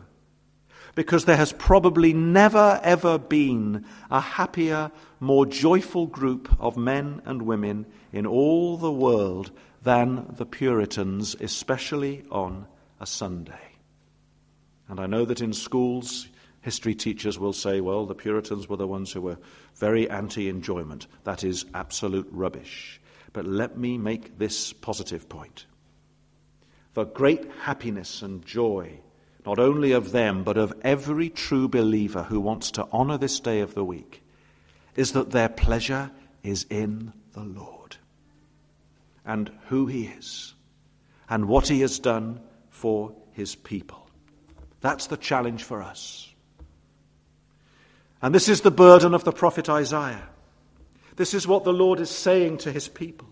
Because 0.95 1.25
there 1.25 1.38
has 1.38 1.51
probably 1.53 2.13
never, 2.13 2.79
ever 2.83 3.17
been 3.17 3.85
a 4.09 4.21
happier, 4.21 4.91
more 5.19 5.45
joyful 5.45 6.07
group 6.07 6.53
of 6.59 6.77
men 6.77 7.21
and 7.25 7.41
women 7.41 7.85
in 8.13 8.25
all 8.25 8.77
the 8.77 8.91
world 8.91 9.51
than 9.83 10.33
the 10.38 10.45
Puritans, 10.45 11.35
especially 11.39 12.23
on 12.31 12.67
a 12.99 13.05
Sunday. 13.05 13.53
And 14.88 14.99
I 14.99 15.05
know 15.05 15.25
that 15.25 15.41
in 15.41 15.53
schools 15.53 16.27
History 16.61 16.93
teachers 16.93 17.39
will 17.39 17.53
say, 17.53 17.79
well, 17.79 18.05
the 18.05 18.15
Puritans 18.15 18.67
were 18.67 18.77
the 18.77 18.87
ones 18.87 19.11
who 19.11 19.21
were 19.21 19.37
very 19.75 20.09
anti 20.09 20.49
enjoyment. 20.49 21.07
That 21.23 21.43
is 21.43 21.65
absolute 21.73 22.27
rubbish. 22.31 22.99
But 23.31 23.45
let 23.45 23.77
me 23.77 23.97
make 23.97 24.37
this 24.37 24.73
positive 24.73 25.29
point. 25.29 25.65
The 26.95 27.05
great 27.05 27.49
happiness 27.61 28.21
and 28.21 28.45
joy, 28.45 28.99
not 29.45 29.59
only 29.59 29.91
of 29.91 30.11
them, 30.11 30.43
but 30.43 30.57
of 30.57 30.73
every 30.81 31.29
true 31.29 31.67
believer 31.67 32.23
who 32.23 32.41
wants 32.41 32.71
to 32.71 32.87
honor 32.91 33.17
this 33.17 33.39
day 33.39 33.61
of 33.61 33.75
the 33.75 33.85
week, 33.85 34.23
is 34.95 35.13
that 35.13 35.31
their 35.31 35.49
pleasure 35.49 36.11
is 36.43 36.65
in 36.69 37.13
the 37.33 37.43
Lord 37.43 37.97
and 39.25 39.51
who 39.67 39.85
He 39.85 40.05
is 40.05 40.55
and 41.29 41.47
what 41.47 41.67
He 41.67 41.81
has 41.81 41.99
done 41.99 42.41
for 42.69 43.13
His 43.31 43.55
people. 43.55 44.09
That's 44.81 45.07
the 45.07 45.17
challenge 45.17 45.63
for 45.63 45.81
us. 45.81 46.28
And 48.21 48.36
this 48.36 48.49
is 48.49 48.62
the 48.62 48.71
burden 48.71 49.13
of 49.13 49.23
the 49.23 49.32
prophet 49.32 49.69
Isaiah. 49.69 50.27
This 51.15 51.34
is 51.34 51.47
what 51.47 51.63
the 51.63 51.73
Lord 51.73 51.99
is 51.99 52.10
saying 52.10 52.60
to 52.60 52.71
his 52.71 52.88
people. 52.88 53.27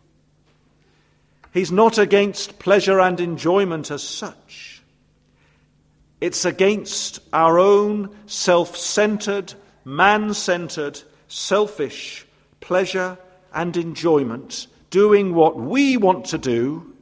He's 1.54 1.72
not 1.72 1.98
against 1.98 2.60
pleasure 2.60 3.00
and 3.00 3.20
enjoyment 3.20 3.92
as 3.92 4.04
such. 4.04 4.82
It's 6.20 6.46
against 6.46 7.20
our 7.32 7.60
own 7.60 8.16
self 8.26 8.76
centered, 8.76 9.54
man 9.86 10.34
centered, 10.34 11.02
selfish 11.28 12.26
pleasure 12.60 13.18
and 13.54 13.76
enjoyment, 13.78 14.68
doing 14.90 15.34
what 15.34 15.58
we 15.58 15.98
want 15.98 16.26
to 16.26 16.38
do 16.38 16.94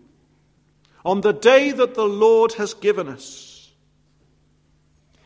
on 1.04 1.22
the 1.22 1.34
day 1.34 1.72
that 1.72 1.96
the 1.96 2.08
Lord 2.08 2.54
has 2.54 2.74
given 2.74 3.08
us 3.08 3.55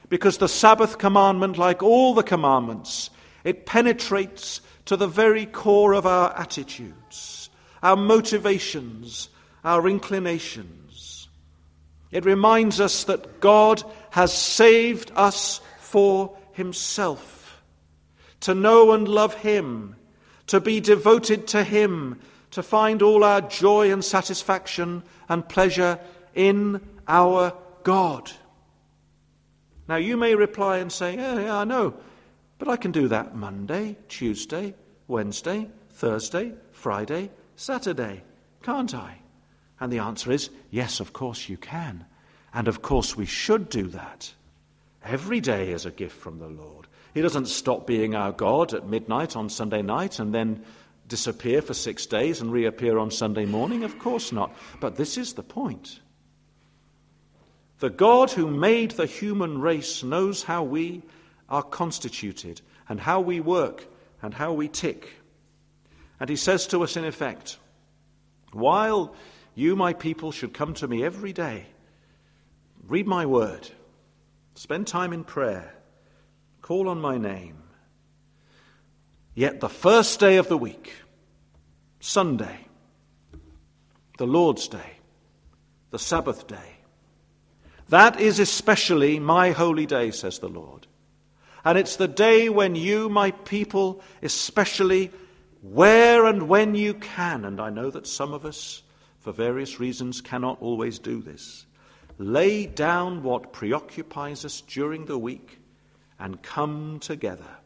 because 0.10 0.40
the 0.40 0.50
Sabbath 0.50 0.98
commandment, 0.98 1.58
like 1.58 1.84
all 1.84 2.14
the 2.14 2.24
commandments, 2.24 3.12
it 3.44 3.66
penetrates 3.66 4.62
to 4.86 4.98
the 4.98 5.08
very 5.08 5.46
core 5.46 5.94
of 5.94 6.06
our 6.06 6.36
attitudes, 6.36 7.50
our 7.84 7.96
motivations, 7.96 9.30
our 9.64 9.88
inclinations. 9.88 11.30
It 12.12 12.26
reminds 12.26 12.82
us 12.82 13.04
that 13.04 13.40
God 13.40 13.84
has 14.10 14.34
saved 14.34 15.12
us 15.16 15.62
for 15.80 16.36
Himself, 16.54 17.62
to 18.42 18.56
know 18.56 18.94
and 18.94 19.08
love 19.08 19.36
Him, 19.36 19.96
to 20.48 20.60
be 20.60 20.80
devoted 20.80 21.48
to 21.50 21.64
Him, 21.64 22.20
to 22.52 22.64
find 22.64 23.04
all 23.04 23.24
our 23.24 23.42
joy 23.42 23.92
and 23.92 24.04
satisfaction 24.04 25.04
and 25.28 25.48
pleasure 25.48 26.00
in 26.34 26.82
our 27.08 27.54
God. 27.84 28.32
Now, 29.90 29.96
you 29.96 30.18
may 30.18 30.36
reply 30.36 30.78
and 30.78 30.92
say, 30.92 31.16
yeah, 31.16 31.40
yeah, 31.40 31.58
I 31.58 31.64
know, 31.64 31.96
but 32.60 32.68
I 32.68 32.78
can 32.78 32.92
do 32.92 33.08
that 33.08 33.36
Monday, 33.36 33.98
Tuesday, 34.08 34.76
Wednesday, 35.08 35.68
Thursday, 35.94 36.54
Friday, 36.72 37.32
Saturday, 37.56 38.22
can't 38.62 38.94
I? 38.94 39.18
And 39.80 39.92
the 39.92 39.98
answer 39.98 40.32
is, 40.32 40.52
yes, 40.70 41.00
of 41.00 41.12
course 41.12 41.50
you 41.50 41.58
can. 41.58 42.06
And 42.54 42.68
of 42.68 42.84
course 42.84 43.18
we 43.18 43.26
should 43.26 43.68
do 43.70 43.88
that. 43.88 44.32
Every 45.04 45.40
day 45.40 45.72
is 45.72 45.88
a 45.88 45.92
gift 45.92 46.16
from 46.16 46.38
the 46.38 46.50
Lord. 46.50 46.86
He 47.16 47.22
doesn't 47.22 47.48
stop 47.48 47.88
being 47.88 48.14
our 48.14 48.32
God 48.32 48.76
at 48.76 48.88
midnight 48.88 49.36
on 49.36 49.50
Sunday 49.50 49.82
night 49.82 50.20
and 50.20 50.36
then 50.36 50.64
disappear 51.08 51.64
for 51.64 51.74
six 51.74 52.06
days 52.06 52.42
and 52.42 52.52
reappear 52.52 53.00
on 53.00 53.10
Sunday 53.10 53.46
morning. 53.46 53.84
Of 53.84 53.98
course 53.98 54.32
not. 54.32 54.54
But 54.80 54.98
this 54.98 55.18
is 55.18 55.34
the 55.34 55.42
point. 55.42 56.00
The 57.80 57.90
God 57.90 58.32
who 58.32 58.48
made 58.48 58.92
the 58.92 59.06
human 59.06 59.62
race 59.62 60.04
knows 60.04 60.44
how 60.44 60.64
we 60.64 61.02
are 61.48 61.64
constituted 61.64 62.62
and 62.90 63.00
how 63.00 63.22
we 63.22 63.40
work 63.40 63.88
and 64.22 64.34
how 64.34 64.54
we 64.54 64.68
tick. 64.68 65.10
And 66.20 66.30
he 66.30 66.36
says 66.36 66.68
to 66.68 66.84
us, 66.84 66.98
in 66.98 67.06
effect, 67.06 67.58
while 68.52 69.16
you, 69.56 69.76
my 69.76 69.94
people, 69.94 70.32
should 70.32 70.54
come 70.54 70.74
to 70.76 70.88
me 70.88 71.04
every 71.04 71.32
day, 71.32 71.66
read 72.88 73.08
my 73.08 73.26
word, 73.26 73.70
spend 74.56 74.88
time 74.88 75.14
in 75.14 75.24
prayer, 75.24 75.74
call 76.62 76.90
on 76.90 77.00
my 77.00 77.18
name, 77.18 77.64
yet 79.36 79.62
the 79.62 79.70
first 79.70 80.20
day 80.20 80.38
of 80.38 80.50
the 80.50 80.58
week, 80.58 80.94
Sunday, 82.02 82.66
the 84.18 84.28
Lord's 84.28 84.68
Day, 84.68 84.98
the 85.92 86.00
Sabbath 86.00 86.46
day. 86.48 86.79
That 87.90 88.20
is 88.20 88.40
especially 88.40 89.20
my 89.20 89.52
holy 89.52 89.86
day, 89.86 90.12
says 90.12 90.40
the 90.40 90.48
Lord. 90.48 90.88
And 91.66 91.78
it's 91.78 91.96
the 91.96 92.08
day 92.08 92.48
when 92.48 92.76
you, 92.76 93.10
my 93.10 93.32
people, 93.32 94.02
especially 94.22 95.12
where 95.62 96.26
and 96.26 96.48
when 96.48 96.76
you 96.76 96.94
can, 96.94 97.46
and 97.46 97.60
I 97.60 97.70
know 97.70 97.90
that 97.90 98.08
some 98.08 98.34
of 98.34 98.46
us, 98.46 98.84
for 99.20 99.34
various 99.34 99.80
reasons, 99.80 100.22
cannot 100.22 100.62
always 100.62 101.00
do 101.00 101.22
this, 101.22 101.66
lay 102.18 102.66
down 102.66 103.24
what 103.24 103.54
preoccupies 103.54 104.46
us 104.46 104.62
during 104.62 105.06
the 105.06 105.18
week 105.18 105.60
and 106.20 106.42
come 106.42 107.00
together. 107.00 107.58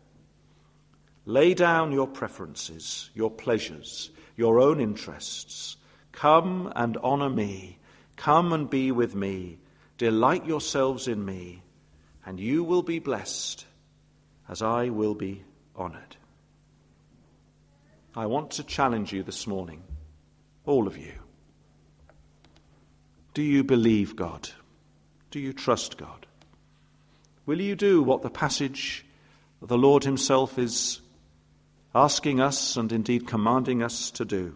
Lay 1.26 1.54
down 1.54 1.92
your 1.92 2.08
preferences, 2.08 3.10
your 3.14 3.32
pleasures, 3.32 4.10
your 4.36 4.60
own 4.60 4.80
interests. 4.80 5.78
Come 6.12 6.72
and 6.76 6.98
honor 7.04 7.30
me. 7.30 7.78
Come 8.16 8.54
and 8.54 8.70
be 8.70 8.92
with 8.92 9.16
me. 9.16 9.58
Delight 9.98 10.46
yourselves 10.46 11.08
in 11.08 11.24
me, 11.24 11.62
and 12.26 12.40
you 12.40 12.64
will 12.64 12.82
be 12.82 13.00
blessed 13.00 13.66
as 14.50 14.62
I 14.62 14.90
will 14.90 15.16
be 15.16 15.44
honored. 15.76 16.16
I 18.16 18.26
want 18.26 18.52
to 18.52 18.64
challenge 18.64 19.12
you 19.12 19.24
this 19.24 19.48
morning, 19.48 19.84
all 20.66 20.88
of 20.88 20.98
you. 20.98 21.14
Do 23.34 23.42
you 23.42 23.64
believe 23.64 24.16
God? 24.16 24.50
Do 25.32 25.40
you 25.40 25.54
trust 25.54 25.98
God? 25.98 26.28
Will 27.46 27.60
you 27.60 27.76
do 27.76 28.04
what 28.04 28.22
the 28.22 28.30
passage 28.30 29.06
of 29.62 29.68
the 29.68 29.78
Lord 29.78 30.04
Himself 30.04 30.60
is 30.60 31.02
asking 31.96 32.40
us 32.40 32.78
and 32.78 32.92
indeed 32.92 33.28
commanding 33.28 33.82
us 33.82 34.12
to 34.12 34.26
do? 34.26 34.56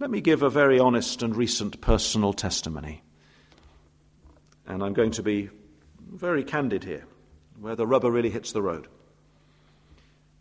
Let 0.00 0.10
me 0.10 0.20
give 0.20 0.42
a 0.42 0.50
very 0.50 0.78
honest 0.78 1.22
and 1.22 1.34
recent 1.36 1.80
personal 1.80 2.32
testimony. 2.32 3.02
And 4.68 4.82
I'm 4.82 4.92
going 4.92 5.12
to 5.12 5.22
be 5.22 5.48
very 6.12 6.44
candid 6.44 6.84
here, 6.84 7.04
where 7.58 7.74
the 7.74 7.86
rubber 7.86 8.10
really 8.10 8.28
hits 8.28 8.52
the 8.52 8.62
road. 8.62 8.86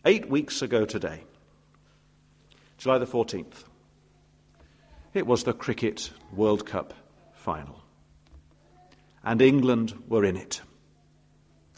Eight 0.06 0.30
weeks 0.30 0.62
ago 0.62 0.86
today, 0.86 1.24
July 2.78 2.98
the 2.98 3.08
14th, 3.08 3.64
it 5.14 5.26
was 5.26 5.46
the 5.46 5.54
Cricket 5.54 6.12
World 6.34 6.66
Cup 6.66 6.94
final. 7.34 7.82
And 9.24 9.42
England 9.42 9.94
were 10.10 10.26
in 10.26 10.36
it. 10.36 10.62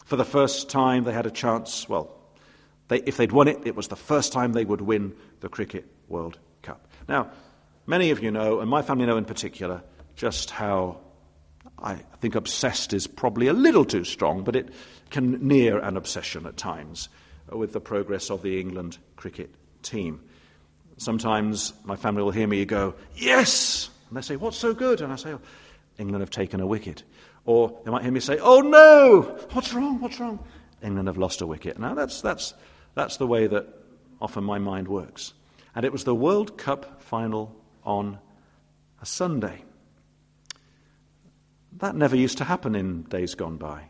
For 0.04 0.16
the 0.16 0.24
first 0.24 0.68
time, 0.68 1.04
they 1.04 1.12
had 1.12 1.26
a 1.26 1.30
chance. 1.30 1.88
Well, 1.88 2.12
they, 2.88 2.98
if 3.02 3.16
they'd 3.16 3.32
won 3.32 3.46
it, 3.46 3.58
it 3.64 3.76
was 3.76 3.88
the 3.88 3.96
first 3.96 4.32
time 4.32 4.52
they 4.52 4.64
would 4.64 4.80
win 4.80 5.14
the 5.38 5.48
Cricket 5.48 5.86
World 6.08 6.38
Cup. 6.62 6.88
Now, 7.08 7.30
many 7.86 8.10
of 8.10 8.20
you 8.20 8.32
know, 8.32 8.58
and 8.58 8.68
my 8.68 8.82
family 8.82 9.06
know 9.06 9.16
in 9.16 9.24
particular, 9.24 9.82
just 10.16 10.50
how 10.50 10.98
I 11.82 11.96
think 12.20 12.34
obsessed 12.34 12.92
is 12.92 13.06
probably 13.06 13.46
a 13.46 13.52
little 13.52 13.84
too 13.84 14.04
strong, 14.04 14.44
but 14.44 14.56
it 14.56 14.68
can 15.10 15.46
near 15.46 15.78
an 15.78 15.96
obsession 15.96 16.46
at 16.46 16.56
times 16.56 17.08
with 17.50 17.72
the 17.72 17.80
progress 17.80 18.30
of 18.30 18.42
the 18.42 18.60
England 18.60 18.98
cricket 19.16 19.54
team. 19.82 20.20
Sometimes 20.96 21.72
my 21.84 21.96
family 21.96 22.22
will 22.22 22.30
hear 22.30 22.46
me 22.46 22.64
go, 22.64 22.94
Yes! 23.14 23.88
And 24.08 24.16
they 24.16 24.22
say, 24.22 24.36
What's 24.36 24.58
so 24.58 24.74
good? 24.74 25.00
And 25.00 25.12
I 25.12 25.16
say, 25.16 25.32
oh, 25.32 25.40
England 25.98 26.22
have 26.22 26.30
taken 26.30 26.60
a 26.60 26.66
wicket. 26.66 27.02
Or 27.46 27.80
they 27.84 27.90
might 27.90 28.02
hear 28.02 28.12
me 28.12 28.20
say, 28.20 28.38
Oh 28.38 28.60
no! 28.60 29.22
What's 29.52 29.72
wrong? 29.72 30.00
What's 30.00 30.20
wrong? 30.20 30.38
England 30.82 31.08
have 31.08 31.18
lost 31.18 31.40
a 31.40 31.46
wicket. 31.46 31.78
Now 31.78 31.94
that's, 31.94 32.20
that's, 32.20 32.54
that's 32.94 33.16
the 33.16 33.26
way 33.26 33.46
that 33.46 33.66
often 34.20 34.44
my 34.44 34.58
mind 34.58 34.88
works. 34.88 35.32
And 35.74 35.84
it 35.84 35.92
was 35.92 36.04
the 36.04 36.14
World 36.14 36.58
Cup 36.58 37.02
final 37.02 37.56
on 37.84 38.18
a 39.00 39.06
Sunday. 39.06 39.64
That 41.78 41.94
never 41.94 42.16
used 42.16 42.38
to 42.38 42.44
happen 42.44 42.74
in 42.74 43.04
days 43.04 43.34
gone 43.34 43.56
by, 43.56 43.84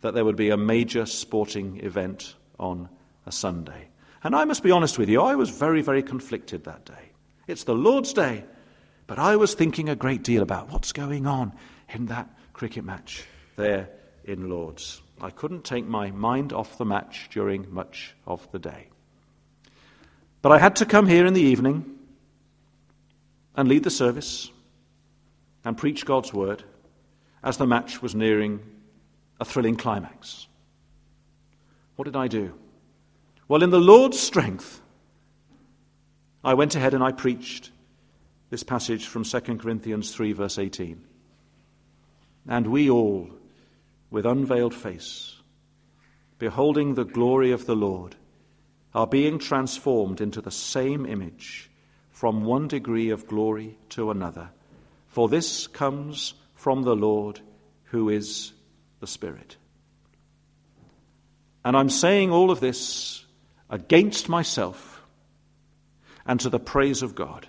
that 0.00 0.14
there 0.14 0.24
would 0.24 0.36
be 0.36 0.50
a 0.50 0.56
major 0.56 1.06
sporting 1.06 1.84
event 1.84 2.34
on 2.58 2.88
a 3.26 3.32
Sunday. 3.32 3.88
And 4.24 4.34
I 4.34 4.44
must 4.44 4.62
be 4.62 4.70
honest 4.70 4.98
with 4.98 5.08
you, 5.08 5.22
I 5.22 5.36
was 5.36 5.50
very, 5.50 5.82
very 5.82 6.02
conflicted 6.02 6.64
that 6.64 6.84
day. 6.84 7.12
It's 7.46 7.64
the 7.64 7.74
Lord's 7.74 8.12
day, 8.12 8.44
but 9.06 9.18
I 9.18 9.36
was 9.36 9.54
thinking 9.54 9.88
a 9.88 9.96
great 9.96 10.22
deal 10.22 10.42
about 10.42 10.70
what's 10.70 10.92
going 10.92 11.26
on 11.26 11.52
in 11.88 12.06
that 12.06 12.28
cricket 12.52 12.84
match 12.84 13.24
there 13.56 13.88
in 14.24 14.48
Lords. 14.48 15.00
I 15.20 15.30
couldn't 15.30 15.64
take 15.64 15.86
my 15.86 16.10
mind 16.10 16.52
off 16.52 16.78
the 16.78 16.84
match 16.84 17.28
during 17.30 17.72
much 17.72 18.14
of 18.26 18.50
the 18.52 18.58
day. 18.58 18.88
But 20.42 20.52
I 20.52 20.58
had 20.58 20.76
to 20.76 20.86
come 20.86 21.06
here 21.06 21.26
in 21.26 21.34
the 21.34 21.40
evening 21.40 21.84
and 23.56 23.68
lead 23.68 23.82
the 23.82 23.90
service 23.90 24.50
and 25.64 25.76
preach 25.76 26.04
God's 26.04 26.32
word 26.32 26.62
as 27.48 27.56
the 27.56 27.66
match 27.66 28.02
was 28.02 28.14
nearing 28.14 28.60
a 29.40 29.44
thrilling 29.44 29.74
climax. 29.74 30.46
What 31.96 32.04
did 32.04 32.14
I 32.14 32.28
do? 32.28 32.52
Well, 33.48 33.62
in 33.62 33.70
the 33.70 33.80
Lord's 33.80 34.20
strength, 34.20 34.82
I 36.44 36.52
went 36.52 36.74
ahead 36.74 36.92
and 36.92 37.02
I 37.02 37.10
preached 37.10 37.70
this 38.50 38.62
passage 38.62 39.06
from 39.06 39.24
2 39.24 39.40
Corinthians 39.40 40.14
3, 40.14 40.32
verse 40.32 40.58
18. 40.58 41.02
And 42.46 42.66
we 42.66 42.90
all, 42.90 43.30
with 44.10 44.26
unveiled 44.26 44.74
face, 44.74 45.34
beholding 46.38 46.96
the 46.96 47.06
glory 47.06 47.52
of 47.52 47.64
the 47.64 47.76
Lord, 47.76 48.14
are 48.94 49.06
being 49.06 49.38
transformed 49.38 50.20
into 50.20 50.42
the 50.42 50.50
same 50.50 51.06
image 51.06 51.70
from 52.10 52.44
one 52.44 52.68
degree 52.68 53.08
of 53.08 53.26
glory 53.26 53.78
to 53.88 54.10
another. 54.10 54.50
For 55.06 55.30
this 55.30 55.66
comes 55.66 56.34
from 56.58 56.82
the 56.82 56.96
Lord, 56.96 57.40
who 57.84 58.08
is 58.08 58.52
the 58.98 59.06
Spirit. 59.06 59.56
And 61.64 61.76
I'm 61.76 61.88
saying 61.88 62.32
all 62.32 62.50
of 62.50 62.58
this 62.58 63.24
against 63.70 64.28
myself 64.28 65.06
and 66.26 66.40
to 66.40 66.50
the 66.50 66.58
praise 66.58 67.02
of 67.02 67.14
God. 67.14 67.46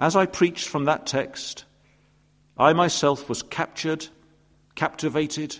As 0.00 0.16
I 0.16 0.26
preached 0.26 0.66
from 0.66 0.86
that 0.86 1.06
text, 1.06 1.64
I 2.58 2.72
myself 2.72 3.28
was 3.28 3.44
captured, 3.44 4.08
captivated, 4.74 5.56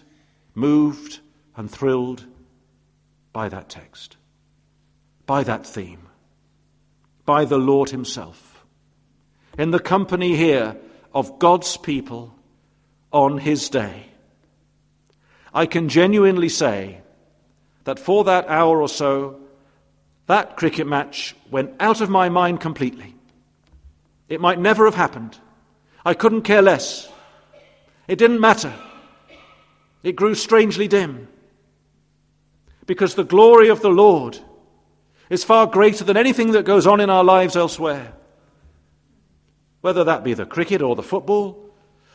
moved, 0.52 1.20
and 1.56 1.70
thrilled 1.70 2.26
by 3.32 3.48
that 3.48 3.68
text, 3.68 4.16
by 5.26 5.44
that 5.44 5.64
theme, 5.64 6.08
by 7.24 7.44
the 7.44 7.58
Lord 7.58 7.90
Himself. 7.90 8.66
In 9.56 9.70
the 9.70 9.78
company 9.78 10.34
here 10.34 10.76
of 11.12 11.38
God's 11.38 11.76
people 11.76 12.34
on 13.12 13.38
His 13.38 13.68
day, 13.68 14.06
I 15.52 15.66
can 15.66 15.88
genuinely 15.88 16.48
say 16.48 17.00
that 17.84 17.98
for 17.98 18.24
that 18.24 18.48
hour 18.48 18.80
or 18.80 18.88
so, 18.88 19.40
that 20.26 20.56
cricket 20.56 20.86
match 20.86 21.34
went 21.50 21.74
out 21.80 22.00
of 22.00 22.08
my 22.08 22.28
mind 22.28 22.60
completely. 22.60 23.14
It 24.28 24.40
might 24.40 24.60
never 24.60 24.84
have 24.84 24.94
happened. 24.94 25.36
I 26.04 26.14
couldn't 26.14 26.42
care 26.42 26.62
less. 26.62 27.08
It 28.06 28.16
didn't 28.16 28.40
matter. 28.40 28.72
It 30.02 30.16
grew 30.16 30.34
strangely 30.34 30.88
dim. 30.88 31.28
Because 32.86 33.14
the 33.14 33.24
glory 33.24 33.68
of 33.68 33.82
the 33.82 33.90
Lord 33.90 34.38
is 35.28 35.44
far 35.44 35.66
greater 35.66 36.04
than 36.04 36.16
anything 36.16 36.52
that 36.52 36.64
goes 36.64 36.86
on 36.86 37.00
in 37.00 37.10
our 37.10 37.24
lives 37.24 37.56
elsewhere. 37.56 38.12
Whether 39.80 40.04
that 40.04 40.24
be 40.24 40.34
the 40.34 40.46
cricket 40.46 40.82
or 40.82 40.94
the 40.94 41.02
football 41.02 41.64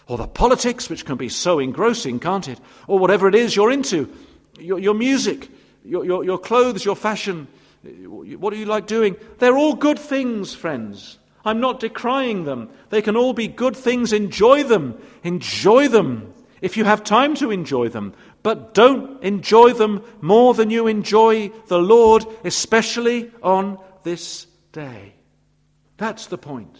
or 0.07 0.17
the 0.17 0.27
politics, 0.27 0.89
which 0.89 1.05
can 1.05 1.17
be 1.17 1.29
so 1.29 1.59
engrossing, 1.59 2.19
can't 2.19 2.47
it? 2.47 2.59
Or 2.87 2.99
whatever 2.99 3.27
it 3.27 3.35
is 3.35 3.55
you're 3.55 3.71
into, 3.71 4.13
your, 4.59 4.79
your 4.79 4.93
music, 4.93 5.49
your, 5.83 6.05
your, 6.05 6.23
your 6.23 6.37
clothes, 6.37 6.85
your 6.85 6.95
fashion, 6.95 7.47
what 7.83 8.51
do 8.51 8.59
you 8.59 8.65
like 8.65 8.87
doing? 8.87 9.15
They're 9.39 9.57
all 9.57 9.75
good 9.75 9.99
things, 9.99 10.53
friends. 10.53 11.17
I'm 11.43 11.59
not 11.59 11.79
decrying 11.79 12.45
them. 12.45 12.69
They 12.89 13.01
can 13.01 13.15
all 13.15 13.33
be 13.33 13.47
good 13.47 13.75
things. 13.75 14.11
Enjoy 14.13 14.63
them. 14.63 14.99
Enjoy 15.23 15.87
them 15.87 16.33
if 16.61 16.77
you 16.77 16.83
have 16.83 17.03
time 17.03 17.35
to 17.35 17.51
enjoy 17.51 17.89
them. 17.89 18.13
But 18.41 18.73
don't 18.73 19.21
enjoy 19.23 19.73
them 19.73 20.03
more 20.21 20.55
than 20.55 20.71
you 20.71 20.87
enjoy 20.87 21.49
the 21.67 21.77
Lord, 21.77 22.25
especially 22.43 23.31
on 23.43 23.77
this 24.03 24.47
day. 24.71 25.13
That's 25.97 26.27
the 26.27 26.37
point. 26.37 26.79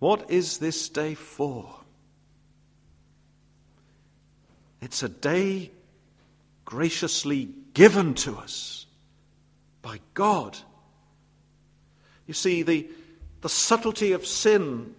What 0.00 0.30
is 0.30 0.58
this 0.58 0.88
day 0.88 1.14
for? 1.14 1.76
It's 4.80 5.02
a 5.02 5.08
day 5.08 5.70
graciously 6.64 7.50
given 7.74 8.14
to 8.14 8.36
us 8.36 8.86
by 9.82 10.00
God. 10.14 10.58
You 12.26 12.34
see, 12.34 12.62
the, 12.62 12.88
the 13.42 13.48
subtlety 13.48 14.12
of 14.12 14.26
sin 14.26 14.94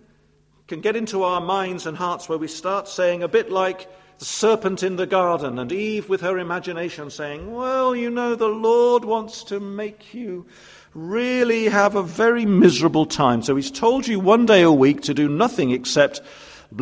can 0.68 0.82
get 0.82 0.96
into 0.96 1.24
our 1.24 1.42
minds 1.42 1.88
and 1.88 1.98
hearts 1.98 2.30
where 2.30 2.38
we 2.38 2.48
start 2.48 2.88
saying, 2.88 3.24
a 3.24 3.28
bit 3.28 3.52
like 3.52 3.90
the 4.22 4.26
serpent 4.26 4.84
in 4.84 4.98
the 4.98 5.08
garden 5.08 5.58
and 5.58 5.72
Eve 5.72 6.08
with 6.08 6.22
her 6.22 6.38
imagination 6.38 7.10
saying, 7.10 7.52
Well, 7.52 7.96
you 7.96 8.12
know, 8.12 8.36
the 8.36 8.50
Lord 8.50 9.04
wants 9.04 9.44
to 9.46 9.60
make 9.60 10.14
you 10.14 10.46
really 10.94 11.66
have 11.66 11.96
a 11.96 12.04
very 12.04 12.46
miserable 12.46 13.08
time. 13.08 13.42
So 13.42 13.56
he's 13.56 13.72
told 13.72 14.08
you 14.08 14.20
one 14.20 14.46
day 14.46 14.62
a 14.62 14.72
week 14.72 15.02
to 15.04 15.16
do 15.16 15.28
nothing 15.28 15.72
except 15.72 16.22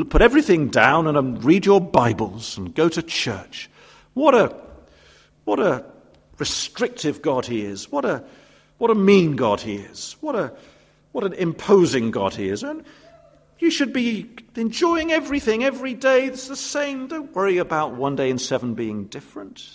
put 0.09 0.21
everything 0.21 0.67
down 0.67 1.07
and 1.07 1.17
um, 1.17 1.35
read 1.37 1.65
your 1.65 1.79
Bibles 1.79 2.57
and 2.57 2.75
go 2.75 2.89
to 2.89 3.01
church. 3.01 3.69
What 4.15 4.35
a, 4.35 4.53
what 5.45 5.61
a 5.61 5.85
restrictive 6.39 7.21
God 7.21 7.45
he 7.45 7.61
is. 7.61 7.89
What 7.89 8.03
a, 8.03 8.21
what 8.79 8.91
a 8.91 8.95
mean 8.95 9.37
God 9.37 9.61
he 9.61 9.75
is. 9.77 10.17
What, 10.19 10.35
a, 10.35 10.51
what 11.13 11.23
an 11.23 11.31
imposing 11.31 12.11
God 12.11 12.33
he 12.33 12.49
is. 12.49 12.63
And 12.63 12.83
you 13.59 13.69
should 13.69 13.93
be 13.93 14.29
enjoying 14.55 15.11
everything 15.11 15.63
every 15.63 15.93
day. 15.93 16.25
It's 16.25 16.47
the 16.47 16.55
same. 16.55 17.07
Don't 17.07 17.35
worry 17.35 17.57
about 17.57 17.93
one 17.93 18.15
day 18.15 18.29
in 18.29 18.37
seven 18.37 18.73
being 18.73 19.05
different. 19.05 19.67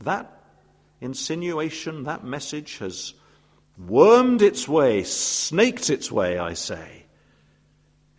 That 0.00 0.42
insinuation, 1.00 2.04
that 2.04 2.24
message 2.24 2.78
has 2.78 3.14
wormed 3.76 4.42
its 4.42 4.68
way, 4.68 5.02
snaked 5.02 5.90
its 5.90 6.10
way, 6.10 6.38
I 6.38 6.54
say, 6.54 7.04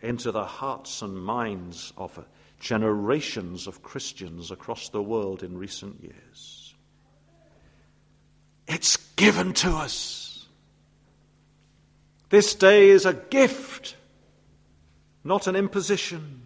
into 0.00 0.30
the 0.32 0.44
hearts 0.44 1.02
and 1.02 1.16
minds 1.16 1.92
of 1.96 2.22
generations 2.60 3.66
of 3.66 3.82
Christians 3.82 4.50
across 4.50 4.88
the 4.88 5.02
world 5.02 5.42
in 5.42 5.56
recent 5.56 6.02
years. 6.02 6.74
It's 8.66 8.96
given 9.16 9.52
to 9.54 9.70
us. 9.70 10.23
This 12.34 12.56
day 12.56 12.88
is 12.88 13.06
a 13.06 13.14
gift, 13.14 13.94
not 15.22 15.46
an 15.46 15.54
imposition. 15.54 16.42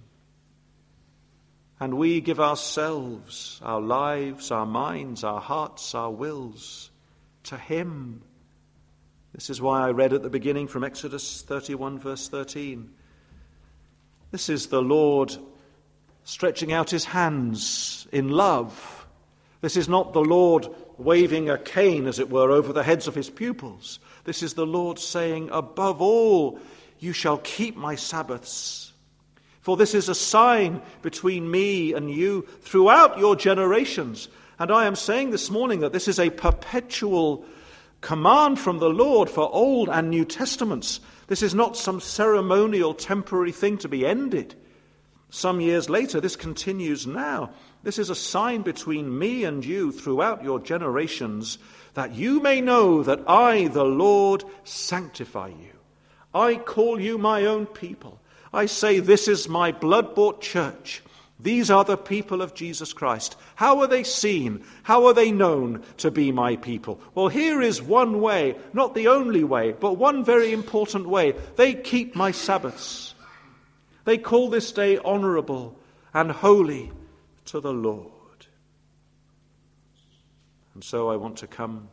And 1.80 1.94
we 1.94 2.20
give 2.20 2.40
ourselves, 2.40 3.58
our 3.64 3.80
lives, 3.80 4.50
our 4.50 4.66
minds, 4.66 5.24
our 5.24 5.40
hearts, 5.40 5.94
our 5.94 6.10
wills 6.10 6.90
to 7.44 7.56
Him. 7.56 8.20
This 9.32 9.48
is 9.48 9.62
why 9.62 9.80
I 9.80 9.92
read 9.92 10.12
at 10.12 10.22
the 10.22 10.28
beginning 10.28 10.68
from 10.68 10.84
Exodus 10.84 11.40
31, 11.40 12.00
verse 12.00 12.28
13. 12.28 12.90
This 14.30 14.50
is 14.50 14.66
the 14.66 14.82
Lord 14.82 15.34
stretching 16.22 16.70
out 16.70 16.90
His 16.90 17.06
hands 17.06 18.06
in 18.12 18.28
love. 18.28 19.06
This 19.62 19.78
is 19.78 19.88
not 19.88 20.12
the 20.12 20.20
Lord 20.20 20.68
waving 20.98 21.48
a 21.48 21.58
cane, 21.58 22.06
as 22.06 22.18
it 22.18 22.30
were, 22.30 22.50
over 22.50 22.72
the 22.72 22.82
heads 22.82 23.06
of 23.06 23.14
His 23.14 23.30
pupils. 23.30 23.98
This 24.24 24.42
is 24.42 24.54
the 24.54 24.66
Lord 24.66 24.98
saying, 24.98 25.48
Above 25.52 26.02
all, 26.02 26.60
you 26.98 27.12
shall 27.12 27.38
keep 27.38 27.76
my 27.76 27.94
Sabbaths 27.94 28.88
for 29.68 29.76
this 29.76 29.94
is 29.94 30.08
a 30.08 30.14
sign 30.14 30.80
between 31.02 31.50
me 31.50 31.92
and 31.92 32.10
you 32.10 32.48
throughout 32.62 33.18
your 33.18 33.36
generations. 33.36 34.28
And 34.58 34.70
I 34.72 34.86
am 34.86 34.96
saying 34.96 35.28
this 35.28 35.50
morning 35.50 35.80
that 35.80 35.92
this 35.92 36.08
is 36.08 36.18
a 36.18 36.30
perpetual 36.30 37.44
command 38.00 38.58
from 38.58 38.78
the 38.78 38.88
Lord 38.88 39.28
for 39.28 39.52
Old 39.52 39.90
and 39.90 40.08
New 40.08 40.24
Testaments. 40.24 41.00
This 41.26 41.42
is 41.42 41.54
not 41.54 41.76
some 41.76 42.00
ceremonial, 42.00 42.94
temporary 42.94 43.52
thing 43.52 43.76
to 43.76 43.90
be 43.90 44.06
ended. 44.06 44.54
Some 45.28 45.60
years 45.60 45.90
later, 45.90 46.18
this 46.18 46.34
continues 46.34 47.06
now. 47.06 47.50
This 47.82 47.98
is 47.98 48.10
a 48.10 48.14
sign 48.14 48.62
between 48.62 49.18
me 49.18 49.44
and 49.44 49.64
you 49.64 49.92
throughout 49.92 50.42
your 50.42 50.58
generations 50.58 51.58
that 51.94 52.14
you 52.14 52.40
may 52.40 52.60
know 52.60 53.02
that 53.02 53.28
I, 53.28 53.68
the 53.68 53.84
Lord, 53.84 54.44
sanctify 54.64 55.48
you. 55.48 55.72
I 56.34 56.56
call 56.56 57.00
you 57.00 57.18
my 57.18 57.46
own 57.46 57.66
people. 57.66 58.20
I 58.52 58.66
say, 58.66 59.00
This 59.00 59.28
is 59.28 59.48
my 59.48 59.72
blood 59.72 60.14
bought 60.14 60.40
church. 60.40 61.02
These 61.40 61.70
are 61.70 61.84
the 61.84 61.96
people 61.96 62.42
of 62.42 62.54
Jesus 62.54 62.92
Christ. 62.92 63.36
How 63.54 63.80
are 63.80 63.86
they 63.86 64.02
seen? 64.02 64.64
How 64.82 65.06
are 65.06 65.14
they 65.14 65.30
known 65.30 65.84
to 65.98 66.10
be 66.10 66.32
my 66.32 66.56
people? 66.56 67.00
Well, 67.14 67.28
here 67.28 67.62
is 67.62 67.80
one 67.80 68.20
way, 68.20 68.56
not 68.72 68.94
the 68.94 69.08
only 69.08 69.44
way, 69.44 69.72
but 69.72 69.98
one 69.98 70.24
very 70.24 70.52
important 70.52 71.08
way. 71.08 71.34
They 71.54 71.74
keep 71.74 72.16
my 72.16 72.32
Sabbaths. 72.32 73.14
They 74.04 74.18
call 74.18 74.50
this 74.50 74.72
day 74.72 74.98
honorable 74.98 75.76
and 76.12 76.32
holy 76.32 76.90
to 77.48 77.60
the 77.60 77.72
Lord. 77.72 78.46
And 80.74 80.84
so 80.84 81.08
I 81.10 81.16
want 81.16 81.36
to 81.38 81.46
come 81.46 81.88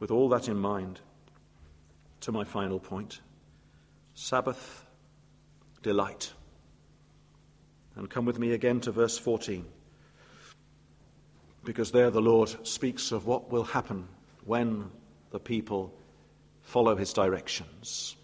with 0.00 0.10
all 0.10 0.28
that 0.28 0.48
in 0.48 0.56
mind 0.56 1.00
to 2.20 2.32
my 2.32 2.44
final 2.44 2.78
point 2.78 3.20
Sabbath 4.14 4.84
delight. 5.82 6.32
And 7.96 8.10
come 8.10 8.24
with 8.24 8.38
me 8.38 8.52
again 8.52 8.80
to 8.80 8.92
verse 8.92 9.16
14, 9.16 9.64
because 11.64 11.90
there 11.90 12.10
the 12.10 12.20
Lord 12.20 12.66
speaks 12.66 13.12
of 13.12 13.26
what 13.26 13.50
will 13.50 13.64
happen 13.64 14.06
when 14.44 14.90
the 15.30 15.40
people 15.40 15.94
follow 16.62 16.96
his 16.96 17.12
directions. 17.12 18.16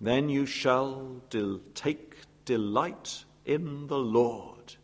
Then 0.00 0.28
you 0.28 0.44
shall 0.44 1.20
del- 1.30 1.60
take 1.74 2.16
delight 2.44 3.24
in 3.44 3.86
the 3.86 3.98
Lord, 3.98 4.74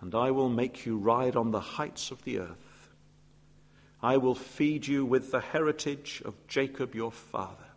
and 0.00 0.14
I 0.14 0.30
will 0.30 0.48
make 0.48 0.86
you 0.86 0.96
ride 0.96 1.36
on 1.36 1.50
the 1.50 1.60
heights 1.60 2.10
of 2.10 2.22
the 2.24 2.38
earth. 2.38 2.88
I 4.02 4.16
will 4.16 4.34
feed 4.34 4.86
you 4.86 5.04
with 5.04 5.30
the 5.30 5.40
heritage 5.40 6.22
of 6.24 6.34
Jacob 6.46 6.94
your 6.94 7.12
father 7.12 7.70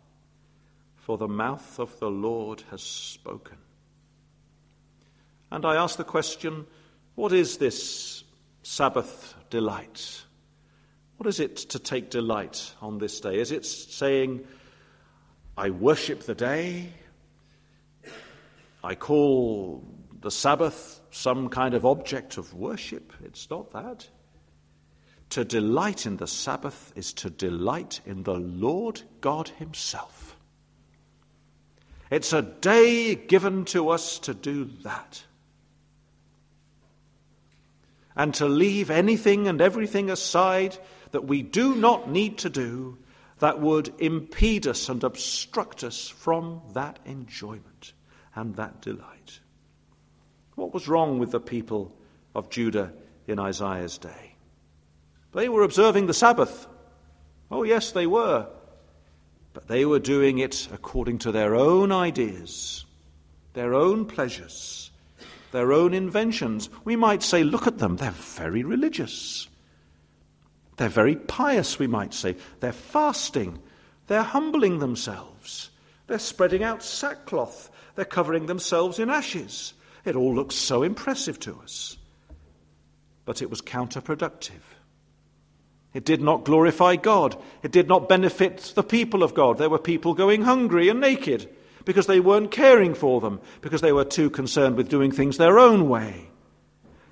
for 1.04 1.18
the 1.18 1.28
mouth 1.28 1.78
of 1.78 1.98
the 2.00 2.10
Lord 2.10 2.62
has 2.70 2.82
spoken. 2.82 3.58
And 5.50 5.66
I 5.66 5.76
ask 5.76 5.98
the 5.98 6.04
question 6.04 6.66
what 7.14 7.32
is 7.32 7.58
this 7.58 8.24
Sabbath 8.62 9.34
delight? 9.50 10.22
What 11.18 11.28
is 11.28 11.40
it 11.40 11.56
to 11.56 11.78
take 11.78 12.10
delight 12.10 12.72
on 12.80 12.98
this 12.98 13.20
day? 13.20 13.38
Is 13.38 13.52
it 13.52 13.66
saying, 13.66 14.46
I 15.56 15.70
worship 15.70 16.22
the 16.22 16.34
day? 16.34 16.88
I 18.82 18.94
call 18.94 19.86
the 20.20 20.30
Sabbath 20.30 21.00
some 21.14 21.48
kind 21.48 21.74
of 21.74 21.86
object 21.86 22.38
of 22.38 22.52
worship? 22.54 23.12
It's 23.24 23.48
not 23.48 23.72
that. 23.72 24.08
To 25.30 25.44
delight 25.44 26.06
in 26.06 26.16
the 26.16 26.26
Sabbath 26.26 26.92
is 26.96 27.12
to 27.14 27.30
delight 27.30 28.00
in 28.04 28.24
the 28.24 28.34
Lord 28.34 29.00
God 29.20 29.48
Himself. 29.48 30.36
It's 32.10 32.32
a 32.32 32.42
day 32.42 33.14
given 33.14 33.64
to 33.66 33.90
us 33.90 34.18
to 34.20 34.34
do 34.34 34.64
that. 34.82 35.22
And 38.16 38.34
to 38.34 38.46
leave 38.46 38.90
anything 38.90 39.46
and 39.46 39.60
everything 39.60 40.10
aside 40.10 40.76
that 41.12 41.26
we 41.26 41.42
do 41.42 41.76
not 41.76 42.10
need 42.10 42.38
to 42.38 42.50
do 42.50 42.98
that 43.38 43.60
would 43.60 43.92
impede 43.98 44.66
us 44.66 44.88
and 44.88 45.02
obstruct 45.04 45.84
us 45.84 46.08
from 46.08 46.60
that 46.72 46.98
enjoyment 47.04 47.92
and 48.34 48.56
that 48.56 48.80
delight. 48.80 49.40
What 50.54 50.72
was 50.72 50.88
wrong 50.88 51.18
with 51.18 51.30
the 51.30 51.40
people 51.40 51.92
of 52.34 52.50
Judah 52.50 52.92
in 53.26 53.38
Isaiah's 53.38 53.98
day? 53.98 54.36
They 55.32 55.48
were 55.48 55.62
observing 55.62 56.06
the 56.06 56.14
Sabbath. 56.14 56.66
Oh, 57.50 57.64
yes, 57.64 57.92
they 57.92 58.06
were. 58.06 58.48
But 59.52 59.68
they 59.68 59.84
were 59.84 59.98
doing 59.98 60.38
it 60.38 60.68
according 60.72 61.18
to 61.18 61.32
their 61.32 61.54
own 61.54 61.92
ideas, 61.92 62.84
their 63.52 63.74
own 63.74 64.06
pleasures, 64.06 64.90
their 65.52 65.72
own 65.72 65.94
inventions. 65.94 66.68
We 66.84 66.96
might 66.96 67.22
say, 67.22 67.44
look 67.44 67.66
at 67.66 67.78
them, 67.78 67.96
they're 67.96 68.10
very 68.10 68.64
religious. 68.64 69.48
They're 70.76 70.88
very 70.88 71.14
pious, 71.16 71.78
we 71.78 71.86
might 71.86 72.14
say. 72.14 72.36
They're 72.60 72.72
fasting. 72.72 73.60
They're 74.08 74.22
humbling 74.22 74.80
themselves. 74.80 75.70
They're 76.08 76.18
spreading 76.18 76.64
out 76.64 76.82
sackcloth. 76.82 77.70
They're 77.94 78.04
covering 78.04 78.46
themselves 78.46 78.98
in 78.98 79.08
ashes. 79.08 79.74
It 80.04 80.16
all 80.16 80.34
looks 80.34 80.54
so 80.54 80.82
impressive 80.82 81.40
to 81.40 81.58
us. 81.62 81.96
But 83.24 83.40
it 83.40 83.48
was 83.48 83.62
counterproductive. 83.62 84.60
It 85.94 86.04
did 86.04 86.20
not 86.20 86.44
glorify 86.44 86.96
God. 86.96 87.40
It 87.62 87.70
did 87.70 87.88
not 87.88 88.08
benefit 88.08 88.72
the 88.74 88.82
people 88.82 89.22
of 89.22 89.32
God. 89.32 89.58
There 89.58 89.70
were 89.70 89.78
people 89.78 90.14
going 90.14 90.42
hungry 90.42 90.88
and 90.88 91.00
naked 91.00 91.48
because 91.84 92.06
they 92.06 92.20
weren't 92.20 92.50
caring 92.50 92.94
for 92.94 93.20
them, 93.20 93.40
because 93.60 93.80
they 93.80 93.92
were 93.92 94.04
too 94.04 94.30
concerned 94.30 94.76
with 94.76 94.88
doing 94.88 95.12
things 95.12 95.36
their 95.36 95.58
own 95.58 95.88
way. 95.88 96.28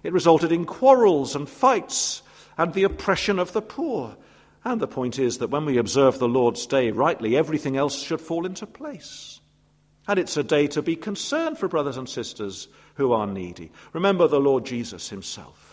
It 0.02 0.12
resulted 0.12 0.50
in 0.50 0.64
quarrels 0.64 1.36
and 1.36 1.48
fights 1.48 2.22
and 2.58 2.74
the 2.74 2.84
oppression 2.84 3.38
of 3.38 3.52
the 3.52 3.62
poor. 3.62 4.16
And 4.64 4.80
the 4.80 4.88
point 4.88 5.18
is 5.18 5.38
that 5.38 5.50
when 5.50 5.64
we 5.64 5.78
observe 5.78 6.18
the 6.18 6.28
Lord's 6.28 6.66
day 6.66 6.90
rightly, 6.90 7.36
everything 7.36 7.76
else 7.76 8.02
should 8.02 8.20
fall 8.20 8.46
into 8.46 8.66
place. 8.66 9.40
And 10.08 10.18
it's 10.18 10.36
a 10.36 10.42
day 10.42 10.66
to 10.68 10.82
be 10.82 10.96
concerned 10.96 11.58
for 11.58 11.68
brothers 11.68 11.96
and 11.96 12.08
sisters 12.08 12.68
who 12.94 13.12
are 13.12 13.26
needy. 13.26 13.70
Remember 13.92 14.28
the 14.28 14.40
Lord 14.40 14.64
Jesus 14.64 15.08
himself 15.08 15.72